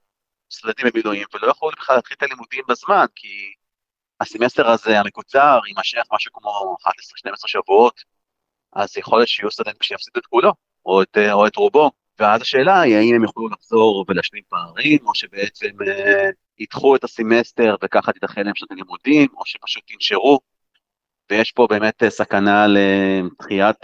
סטודנטים 0.51 0.85
במילואים 0.93 1.27
ולא 1.33 1.47
יוכלו 1.47 1.69
בכלל 1.77 1.95
להתחיל 1.95 2.17
את 2.17 2.23
הלימודים 2.23 2.63
בזמן, 2.69 3.05
כי 3.15 3.53
הסמסטר 4.21 4.69
הזה 4.69 4.99
המקוצר 4.99 5.59
יימשך 5.67 6.01
משהו 6.13 6.31
כמו 6.33 6.75
11-12 7.27 7.33
שבועות, 7.47 8.01
אז 8.73 8.97
יכול 8.97 9.19
להיות 9.19 9.29
שיהיו 9.29 9.51
סטודנטים 9.51 9.81
שיפסידו 9.81 10.19
את 10.19 10.25
כולו, 10.25 10.53
או 10.85 11.01
את, 11.01 11.17
אה, 11.17 11.33
או 11.33 11.47
את 11.47 11.55
רובו, 11.55 11.91
ואז 12.19 12.41
השאלה 12.41 12.81
היא 12.81 12.95
האם 12.95 13.15
הם 13.15 13.23
יוכלו 13.23 13.49
לחזור 13.49 14.05
ולהשלים 14.07 14.43
פערים, 14.49 14.99
או 15.07 15.15
שבעצם 15.15 15.69
אה, 15.87 16.29
ידחו 16.57 16.95
את 16.95 17.03
הסמסטר 17.03 17.75
וככה 17.83 18.11
תידחה 18.11 18.41
להם 18.43 18.55
שנת 18.55 18.71
הלימודים, 18.71 19.27
או 19.37 19.45
שפשוט 19.45 19.91
ינשרו 19.91 20.39
ויש 21.31 21.51
פה 21.51 21.67
באמת 21.69 22.03
סכנה 22.09 22.65
לדחיית 22.67 23.77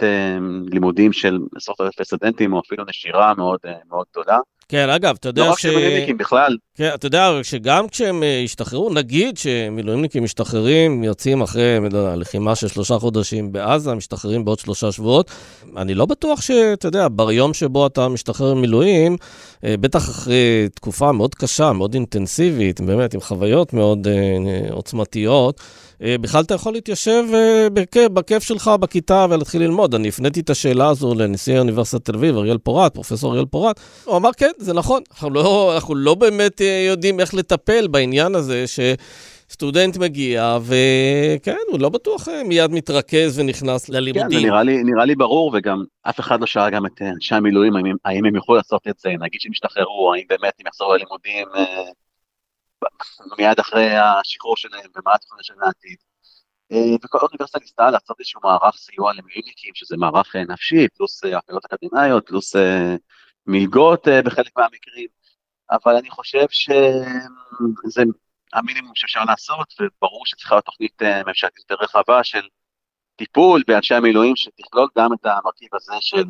לימודים 0.72 1.12
של 1.12 1.38
עשרות 1.56 1.80
אלפי 1.80 2.04
סטודנטים, 2.04 2.52
או 2.52 2.60
אפילו 2.60 2.84
נשירה 2.88 3.34
מאוד 3.34 3.58
מאוד 3.90 4.06
גדולה. 4.12 4.38
כן, 4.68 4.90
אגב, 4.90 5.16
אתה 5.20 5.28
יודע 5.28 5.42
לא 5.42 5.48
ש... 5.48 5.50
רק 5.52 5.58
שמילואימניקים 5.58 6.16
בכלל. 6.16 6.56
כן, 6.74 6.90
אתה 6.94 7.06
יודע 7.06 7.30
שגם 7.42 7.88
כשהם 7.88 8.22
אה, 8.22 8.28
ישתחררו, 8.28 8.90
נגיד 8.90 9.38
שמילואימניקים 9.38 10.24
משתחררים, 10.24 11.04
יוצאים 11.04 11.42
אחרי 11.42 11.78
לחימה 12.16 12.54
של 12.54 12.68
שלושה 12.68 12.98
חודשים 12.98 13.52
בעזה, 13.52 13.94
משתחררים 13.94 14.44
בעוד 14.44 14.58
שלושה 14.58 14.92
שבועות, 14.92 15.30
אני 15.76 15.94
לא 15.94 16.06
בטוח 16.06 16.40
שאתה 16.40 16.88
יודע, 16.88 17.08
ביום 17.08 17.54
שבו 17.54 17.86
אתה 17.86 18.08
משתחרר 18.08 18.54
ממילואים, 18.54 19.16
אה, 19.64 19.74
בטח 19.80 20.08
אחרי 20.08 20.68
תקופה 20.74 21.12
מאוד 21.12 21.34
קשה, 21.34 21.72
מאוד 21.72 21.94
אינטנסיבית, 21.94 22.80
באמת, 22.80 23.14
עם 23.14 23.20
חוויות 23.20 23.72
מאוד 23.72 24.06
עוצמתיות, 24.70 25.60
אה, 25.60 25.64
בכלל 26.00 26.42
אתה 26.44 26.54
יכול 26.54 26.72
להתיישב 26.72 27.24
אה, 27.34 27.68
בכיף, 27.72 28.08
בכיף 28.08 28.42
שלך 28.42 28.70
בכיתה 28.80 29.26
ולהתחיל 29.30 29.62
ללמוד. 29.62 29.94
אני 29.94 30.08
הפניתי 30.08 30.40
את 30.40 30.50
השאלה 30.50 30.88
הזו 30.88 31.14
לנשיא 31.14 31.58
אוניברסיטת 31.58 32.04
תל 32.04 32.14
אביב, 32.14 32.36
אריאל 32.36 32.58
פורט, 32.58 32.94
פרופסור 32.94 33.32
אריאל 33.32 33.46
פורט. 33.46 33.80
הוא 34.04 34.16
אמר, 34.16 34.30
כן, 34.36 34.50
זה 34.58 34.72
נכון, 34.72 35.02
אנחנו 35.10 35.30
לא, 35.30 35.74
אנחנו 35.74 35.94
לא 35.94 36.14
באמת 36.14 36.60
אה, 36.60 36.84
יודעים 36.88 37.20
איך 37.20 37.34
לטפל 37.34 37.86
בעניין 37.86 38.34
הזה 38.34 38.66
ש... 38.66 38.80
סטודנט 39.50 39.96
מגיע, 39.96 40.58
וכן, 40.62 41.56
הוא 41.70 41.80
לא 41.80 41.88
בטוח 41.88 42.28
מיד 42.44 42.70
מתרכז 42.70 43.38
ונכנס 43.38 43.88
ללימודים. 43.88 44.30
כן, 44.30 44.40
זה 44.40 44.46
נראה 44.46 44.62
לי, 44.62 44.82
נראה 44.84 45.04
לי 45.04 45.14
ברור, 45.14 45.52
וגם 45.54 45.82
אף 46.02 46.20
אחד 46.20 46.40
לא 46.40 46.46
שאל 46.46 46.70
גם 46.70 46.86
את 46.86 47.02
אנשי 47.02 47.34
המילואים, 47.34 47.76
האם, 47.76 47.84
האם 48.04 48.24
הם 48.24 48.36
יוכלו 48.36 48.54
לעשות 48.54 48.82
את 48.88 48.98
זה, 48.98 49.08
נגיד 49.20 49.40
שהם 49.40 49.52
ישתחררו, 49.52 50.14
האם 50.14 50.24
באמת 50.28 50.52
הם 50.60 50.66
יחזרו 50.66 50.94
ללימודים 50.94 51.46
מיד 53.38 53.58
אחרי 53.60 53.96
השחרור 53.96 54.56
שלהם 54.56 54.90
ומה 54.96 55.14
התוכנית 55.14 55.44
של 55.44 55.54
העתיד. 55.62 55.96
אה, 56.72 56.96
וכל 57.04 57.18
אוניברסיטה 57.22 57.58
ניסתה 57.58 57.90
לעשות 57.90 58.20
איזשהו 58.20 58.40
מערך 58.44 58.76
סיוע 58.76 59.12
למילואימניקים, 59.12 59.74
שזה 59.74 59.96
מערך 59.96 60.36
אה, 60.36 60.44
נפשי, 60.44 60.88
פלוס 60.88 61.24
הפעילות 61.24 61.64
אה, 61.64 61.76
אקדמיות, 61.76 62.26
פלוס 62.26 62.56
מלגות 63.46 64.08
בחלק 64.24 64.58
מהמקרים, 64.58 65.08
אבל 65.70 65.96
אני 65.96 66.10
חושב 66.10 66.46
שזה 66.50 68.02
המינימום 68.52 68.94
שאפשר 68.94 69.24
לעשות, 69.24 69.74
וברור 69.80 70.26
שצריכה 70.26 70.54
להיות 70.54 70.64
תוכנית 70.64 71.02
ממשלתית 71.26 71.70
יותר 71.70 71.84
רחבה 71.84 72.24
של 72.24 72.48
טיפול 73.16 73.62
באנשי 73.66 73.94
המילואים, 73.94 74.36
שתכלול 74.36 74.88
גם 74.98 75.12
את 75.12 75.26
המרכיב 75.26 75.68
הזה 75.74 75.92
של 76.00 76.24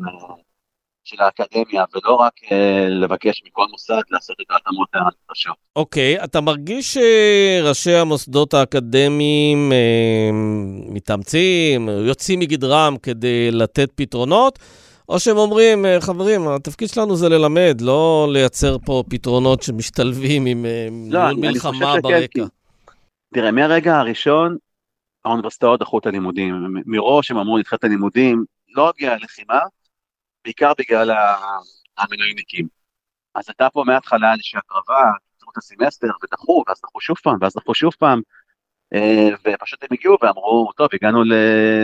של 1.09 1.17
האקדמיה, 1.19 1.83
ולא 1.95 2.15
רק 2.15 2.33
אה, 2.51 2.89
לבקש 2.89 3.41
מכל 3.47 3.65
מוסד 3.71 4.01
לעשות 4.11 4.35
את 4.41 4.45
ההתאמות 4.49 4.87
הנדרשות. 4.93 5.55
אוקיי, 5.75 6.19
okay, 6.19 6.23
אתה 6.23 6.41
מרגיש 6.41 6.97
שראשי 6.97 7.93
המוסדות 7.93 8.53
האקדמיים 8.53 9.71
אה, 9.71 10.29
מתאמצים, 10.93 11.89
יוצאים 11.89 12.39
מגדרם 12.39 12.95
כדי 13.03 13.51
לתת 13.51 13.91
פתרונות? 13.95 14.59
או 15.09 15.19
שהם 15.19 15.37
אומרים, 15.37 15.85
אה, 15.85 16.01
חברים, 16.01 16.47
התפקיד 16.47 16.89
שלנו 16.89 17.15
זה 17.15 17.29
ללמד, 17.29 17.81
לא 17.81 18.27
לייצר 18.33 18.77
פה 18.85 19.03
פתרונות 19.09 19.63
שמשתלבים 19.63 20.45
עם 20.45 20.65
אה, 20.65 20.87
לא, 21.09 21.33
מלחמה 21.37 21.95
ברקע. 22.03 22.45
תראה, 23.33 23.51
מהרגע 23.51 23.99
הראשון, 23.99 24.57
האוניברסיטאות 25.25 25.79
דחו 25.79 25.99
את 25.99 26.05
הלימודים. 26.05 26.81
מראש 26.85 27.31
הם 27.31 27.37
אמרו, 27.37 27.57
נדחה 27.57 27.75
את 27.75 27.83
הלימודים, 27.83 28.45
לא 28.75 28.89
הגיעה 28.89 29.15
לחימה, 29.15 29.59
בעיקר 30.43 30.71
בגלל 30.77 31.11
המילואימניקים. 31.97 32.67
אז 33.35 33.45
הייתה 33.47 33.69
פה 33.73 33.83
מההתחלה 33.87 34.33
איזושהי 34.33 34.59
הקרבה, 34.59 35.03
קיצרו 35.31 35.51
את 35.51 35.57
הסמסטר 35.57 36.07
ודחו, 36.23 36.63
ואז 36.67 36.81
דחו 36.81 37.01
שוב 37.01 37.17
פעם, 37.23 37.37
ואז 37.41 37.53
דחו 37.53 37.75
שוב 37.75 37.93
פעם, 37.99 38.21
אה, 38.93 39.27
ופשוט 39.45 39.83
הם 39.83 39.89
הגיעו 39.91 40.17
ואמרו, 40.21 40.71
טוב, 40.77 40.87
הגענו 40.93 41.23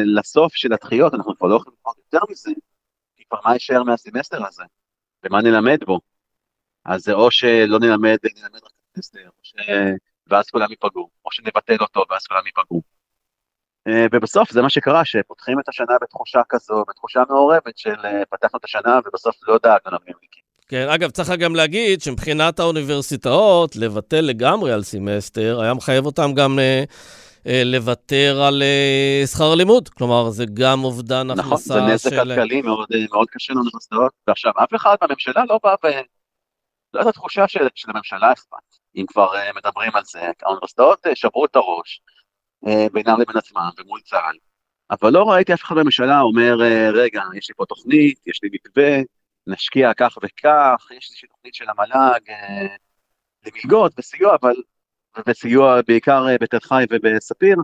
לסוף 0.06 0.56
של 0.56 0.74
הדחיות, 0.74 1.14
אנחנו 1.14 1.36
כבר 1.38 1.48
לא 1.48 1.56
יכולים 1.56 1.78
לקרוא 1.80 1.94
יותר 1.98 2.32
מזה, 2.32 2.52
כי 3.16 3.24
כבר 3.30 3.40
מה 3.46 3.54
יישאר 3.54 3.84
מהסמסטר 3.84 4.48
הזה, 4.48 4.64
ומה 5.24 5.42
נלמד 5.42 5.84
בו? 5.86 6.00
אז 6.86 7.02
זה 7.02 7.14
או 7.14 7.32
שלא 7.32 7.80
נלמד, 7.80 8.18
נלמד 8.36 8.64
רק 8.64 8.72
סמסטר, 8.96 9.30
ש... 9.44 9.54
ואז 10.28 10.50
כולם 10.50 10.70
ייפגעו, 10.70 11.10
או 11.26 11.32
שנבטל 11.32 11.78
אותו 11.82 12.06
ואז 12.10 12.28
כולם 12.28 12.46
ייפגעו. 12.46 12.95
אה, 13.88 14.06
ובסוף 14.12 14.52
זה 14.52 14.62
מה 14.62 14.70
שקרה, 14.70 15.06
שפותחים 15.06 15.60
את 15.60 15.70
השנה 15.70 15.96
בתחושה 16.02 16.42
כזו, 16.50 16.84
בתחושה 16.88 17.24
מעורבת 17.30 17.78
של 17.78 18.06
אה, 18.06 18.24
פתחנו 18.30 18.60
את 18.60 18.64
השנה 18.64 19.00
ובסוף 19.06 19.36
לא 19.48 19.58
דאגנו 19.64 19.98
למילואימניקים. 19.98 20.46
כן, 20.68 20.90
אגב, 20.90 21.10
צריך 21.10 21.30
גם 21.30 21.56
להגיד 21.56 22.02
שמבחינת 22.02 22.60
האוניברסיטאות, 22.60 23.76
לבטל 23.76 24.22
לגמרי 24.22 24.72
על 24.72 24.84
סמסטר, 24.84 25.62
היה 25.62 25.74
מחייב 25.74 26.06
אותם 26.06 26.34
גם 26.36 26.60
אה, 26.60 26.84
אה, 27.48 27.62
לוותר 27.66 28.42
על 28.48 28.64
אה, 28.64 29.28
שכר 29.28 29.56
לימוד. 29.56 29.90
כלומר, 29.90 30.30
זה 30.30 30.46
גם 30.54 30.84
אובדן 30.84 31.28
נכון, 31.28 31.40
הכנסה 31.40 31.74
של... 31.74 31.80
נכון, 31.80 31.88
זה 31.88 31.94
נזק 31.94 32.24
כלכלי 32.24 32.62
מאוד, 32.62 32.88
מאוד 33.12 33.28
קשה 33.30 33.54
לאוניברסיטאות. 33.54 34.12
ועכשיו, 34.28 34.52
אף 34.64 34.76
אחד 34.76 34.96
בממשלה 35.02 35.44
לא 35.50 35.60
בא 35.64 35.76
ו... 35.84 35.88
לא 36.94 37.00
הייתה 37.00 37.12
תחושה 37.12 37.48
של, 37.48 37.68
של 37.76 37.92
הממשלה 37.92 38.34
אכפת, 38.34 38.58
אם 38.96 39.06
כבר 39.08 39.32
מדברים 39.56 39.92
על 39.96 40.04
זה. 40.06 40.32
האוניברסיטאות 40.44 41.06
שברו 41.16 41.46
את 41.46 41.56
הראש. 41.56 42.02
אה, 42.68 42.88
בינם 42.94 43.22
לבין 43.22 43.38
עצמם 43.38 43.70
ומול 43.78 44.00
צה"ל. 44.02 44.38
אבל 44.92 45.14
לא 45.14 45.24
ראיתי 45.24 45.54
אף 45.54 45.64
אחד 45.64 45.76
בממשלה 45.76 46.22
אומר, 46.22 46.62
אה, 46.64 46.90
רגע, 46.94 47.22
יש 47.36 47.50
לי 47.50 47.56
פה 47.56 47.66
תוכנית, 47.66 48.28
יש 48.28 48.40
לי 48.44 48.50
מתווה, 48.54 49.02
נשקיע 49.48 49.94
כך 49.94 50.18
וכך, 50.24 50.88
יש 50.98 51.08
איזושהי 51.10 51.28
תוכנית 51.28 51.54
של 51.54 51.66
המל"ג 51.70 52.30
אה, 52.30 52.76
למלגות 53.46 53.94
וסיוע, 53.98 54.36
אבל, 54.42 54.54
וסיוע 55.28 55.82
בעיקר 55.88 56.26
בתל 56.42 56.60
חי 56.60 56.84
ובספיר, 56.90 57.58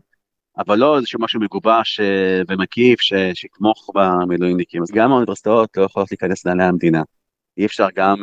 אבל 0.58 0.78
לא 0.78 0.98
איזשהו 0.98 1.20
משהו 1.22 1.40
מגובש 1.40 2.00
ומקיף 2.48 3.00
שיתמוך 3.34 3.90
במילואימניקים. 3.96 4.82
אז 4.82 4.92
גם 4.92 5.12
האוניברסיטאות 5.12 5.78
לא 5.78 5.84
יכולות 5.84 6.12
להיכנס 6.12 6.46
לנהלי 6.46 6.70
המדינה. 6.70 7.02
אי 7.58 7.66
אפשר 7.66 7.88
גם 7.96 8.18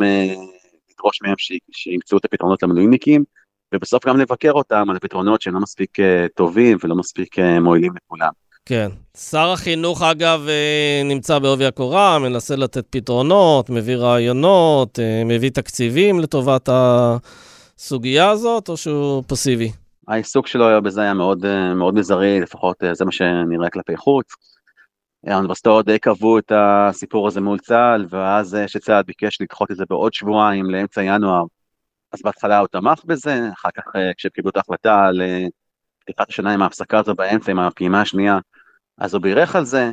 לדרוש 0.91 1.23
מהם 1.23 1.35
שימצאו 1.73 2.19
את 2.19 2.25
הפתרונות 2.25 2.63
למילואימניקים, 2.63 3.25
ובסוף 3.75 4.07
גם 4.07 4.17
לבקר 4.17 4.53
אותם 4.53 4.91
על 4.91 4.99
פתרונות 4.99 5.43
שהם 5.43 5.55
לא 5.55 5.61
מספיק 5.61 6.01
אה, 6.01 6.27
טובים 6.35 6.79
ולא 6.85 6.95
מספיק 6.95 7.39
אה, 7.39 7.61
מועילים 7.61 7.93
לכולם. 7.97 8.31
כן. 8.67 8.89
שר 9.17 9.51
החינוך, 9.51 10.03
אגב, 10.03 10.47
אה, 10.49 11.03
נמצא 11.05 11.39
בעובי 11.39 11.67
הקורה, 11.67 12.19
מנסה 12.19 12.57
לתת 12.57 12.85
פתרונות, 12.91 13.71
מביא 13.71 13.97
רעיונות, 13.97 14.99
מביא 15.25 15.51
תקציבים 15.51 16.21
לטובת 16.21 16.69
הסוגיה 16.73 18.31
הזאת, 18.31 18.69
או 18.69 18.77
שהוא 18.77 19.23
פסיבי? 19.27 19.73
העיסוק 20.09 20.47
שלו 20.47 20.83
בזה 20.83 21.01
היה 21.01 21.15
מאוד, 21.15 21.47
מאוד 21.75 21.95
מזערי, 21.95 22.41
לפחות 22.41 22.77
זה 22.93 23.05
מה 23.05 23.13
שנראה 23.13 23.71
כלפי 23.71 23.97
חוץ. 23.97 24.27
האוניברסיטאות 25.27 25.87
די 25.87 25.99
קבעו 25.99 26.39
את 26.39 26.53
הסיפור 26.55 27.29
הזה 27.29 27.41
מול 27.41 27.59
צה"ל, 27.59 28.07
ואז 28.11 28.57
שצה"ל 28.67 29.03
ביקש 29.03 29.41
לדחות 29.41 29.71
את 29.71 29.77
זה 29.77 29.85
בעוד 29.91 30.13
שבועיים 30.13 30.71
לאמצע 30.71 31.03
ינואר, 31.03 31.45
אז 32.13 32.23
בהתחלה 32.23 32.59
הוא 32.59 32.69
תמך 32.69 33.05
בזה, 33.05 33.49
אחר 33.53 33.69
כך 33.77 33.83
אה, 33.97 34.15
כשהם 34.17 34.31
קיבלו 34.31 34.51
את 34.51 34.57
ההחלטה 34.57 35.05
על 35.07 35.23
אה, 35.23 35.47
פתיחת 35.99 36.29
השנה 36.29 36.55
עם 36.55 36.63
ההפסקה 36.63 36.99
הזו 36.99 37.15
באמצע, 37.15 37.51
עם 37.51 37.59
הפעימה 37.59 38.01
השנייה, 38.01 38.39
אז 38.99 39.15
הוא 39.15 39.23
בירך 39.23 39.57
על 39.57 39.65
זה. 39.65 39.91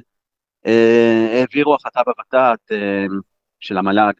אה, 0.65 1.29
העבירו 1.33 1.75
החלטה 1.75 2.01
בות"ת 2.05 2.71
של 3.59 3.77
המל"ג 3.77 4.13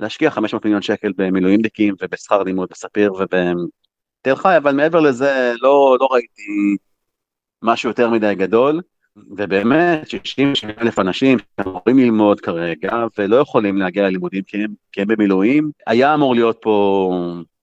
להשקיע 0.00 0.30
500 0.30 0.64
מיליון 0.64 0.82
שקל 0.82 1.12
במילואימניקים 1.16 1.94
ובשכר 2.00 2.42
לימוד 2.42 2.68
בספיר 2.70 3.12
ובתל 3.12 4.36
חי, 4.36 4.56
אבל 4.56 4.74
מעבר 4.74 5.00
לזה 5.00 5.52
לא, 5.60 5.96
לא 6.00 6.08
ראיתי 6.10 6.76
משהו 7.62 7.88
יותר 7.88 8.10
מדי 8.10 8.34
גדול. 8.34 8.80
ובאמת 9.30 10.10
60 10.10 10.52
אלף 10.80 10.98
אנשים 10.98 11.38
שאמורים 11.60 11.98
ללמוד 11.98 12.40
כרגע 12.40 13.06
ולא 13.18 13.36
יכולים 13.36 13.76
להגיע 13.76 14.02
ללימודים 14.02 14.42
כי 14.46 14.56
הם, 14.64 14.70
כי 14.92 15.02
הם 15.02 15.08
במילואים, 15.08 15.70
היה 15.86 16.14
אמור 16.14 16.34
להיות 16.34 16.58
פה 16.60 17.10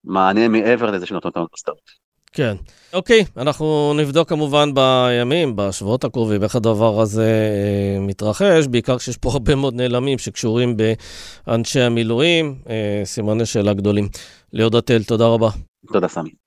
מענה 0.03 0.47
מעבר 0.47 0.91
לזה 0.91 1.05
שנותנות 1.05 1.35
האוניברסיטאות. 1.35 2.07
כן. 2.33 2.55
אוקיי, 2.93 3.25
אנחנו 3.37 3.93
נבדוק 3.97 4.29
כמובן 4.29 4.69
בימים, 4.73 5.55
בשבועות 5.55 6.03
הקרובים, 6.03 6.43
איך 6.43 6.55
הדבר 6.55 7.01
הזה 7.01 7.23
אה, 7.23 7.99
מתרחש, 7.99 8.67
בעיקר 8.67 8.97
כשיש 8.97 9.17
פה 9.17 9.29
הרבה 9.31 9.55
מאוד 9.55 9.73
נעלמים 9.73 10.17
שקשורים 10.17 10.77
באנשי 10.77 11.79
המילואים, 11.81 12.55
אה, 12.69 13.01
סימני 13.05 13.45
שאלה 13.45 13.73
גדולים. 13.73 14.07
ליאור 14.53 14.71
דתל, 14.71 15.03
תודה 15.03 15.27
רבה. 15.27 15.49
תודה, 15.93 16.07
סמי. 16.07 16.46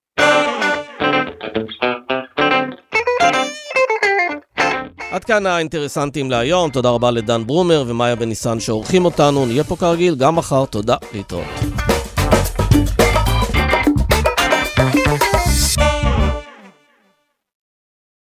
עד 5.11 5.25
כאן 5.25 5.47
האינטרסנטים 5.47 6.31
להיום, 6.31 6.71
תודה 6.71 6.91
רבה 6.91 7.11
לדן 7.11 7.47
ברומר 7.47 7.85
ומאיה 7.87 8.17
בניסן 8.17 8.61
שעורכים 8.61 9.05
אותנו, 9.05 9.47
נהיה 9.47 9.65
פה 9.65 9.77
כרגיל 9.77 10.15
גם 10.15 10.37
מחר, 10.37 10.65
תודה, 10.65 10.97
להתראות. 11.13 11.90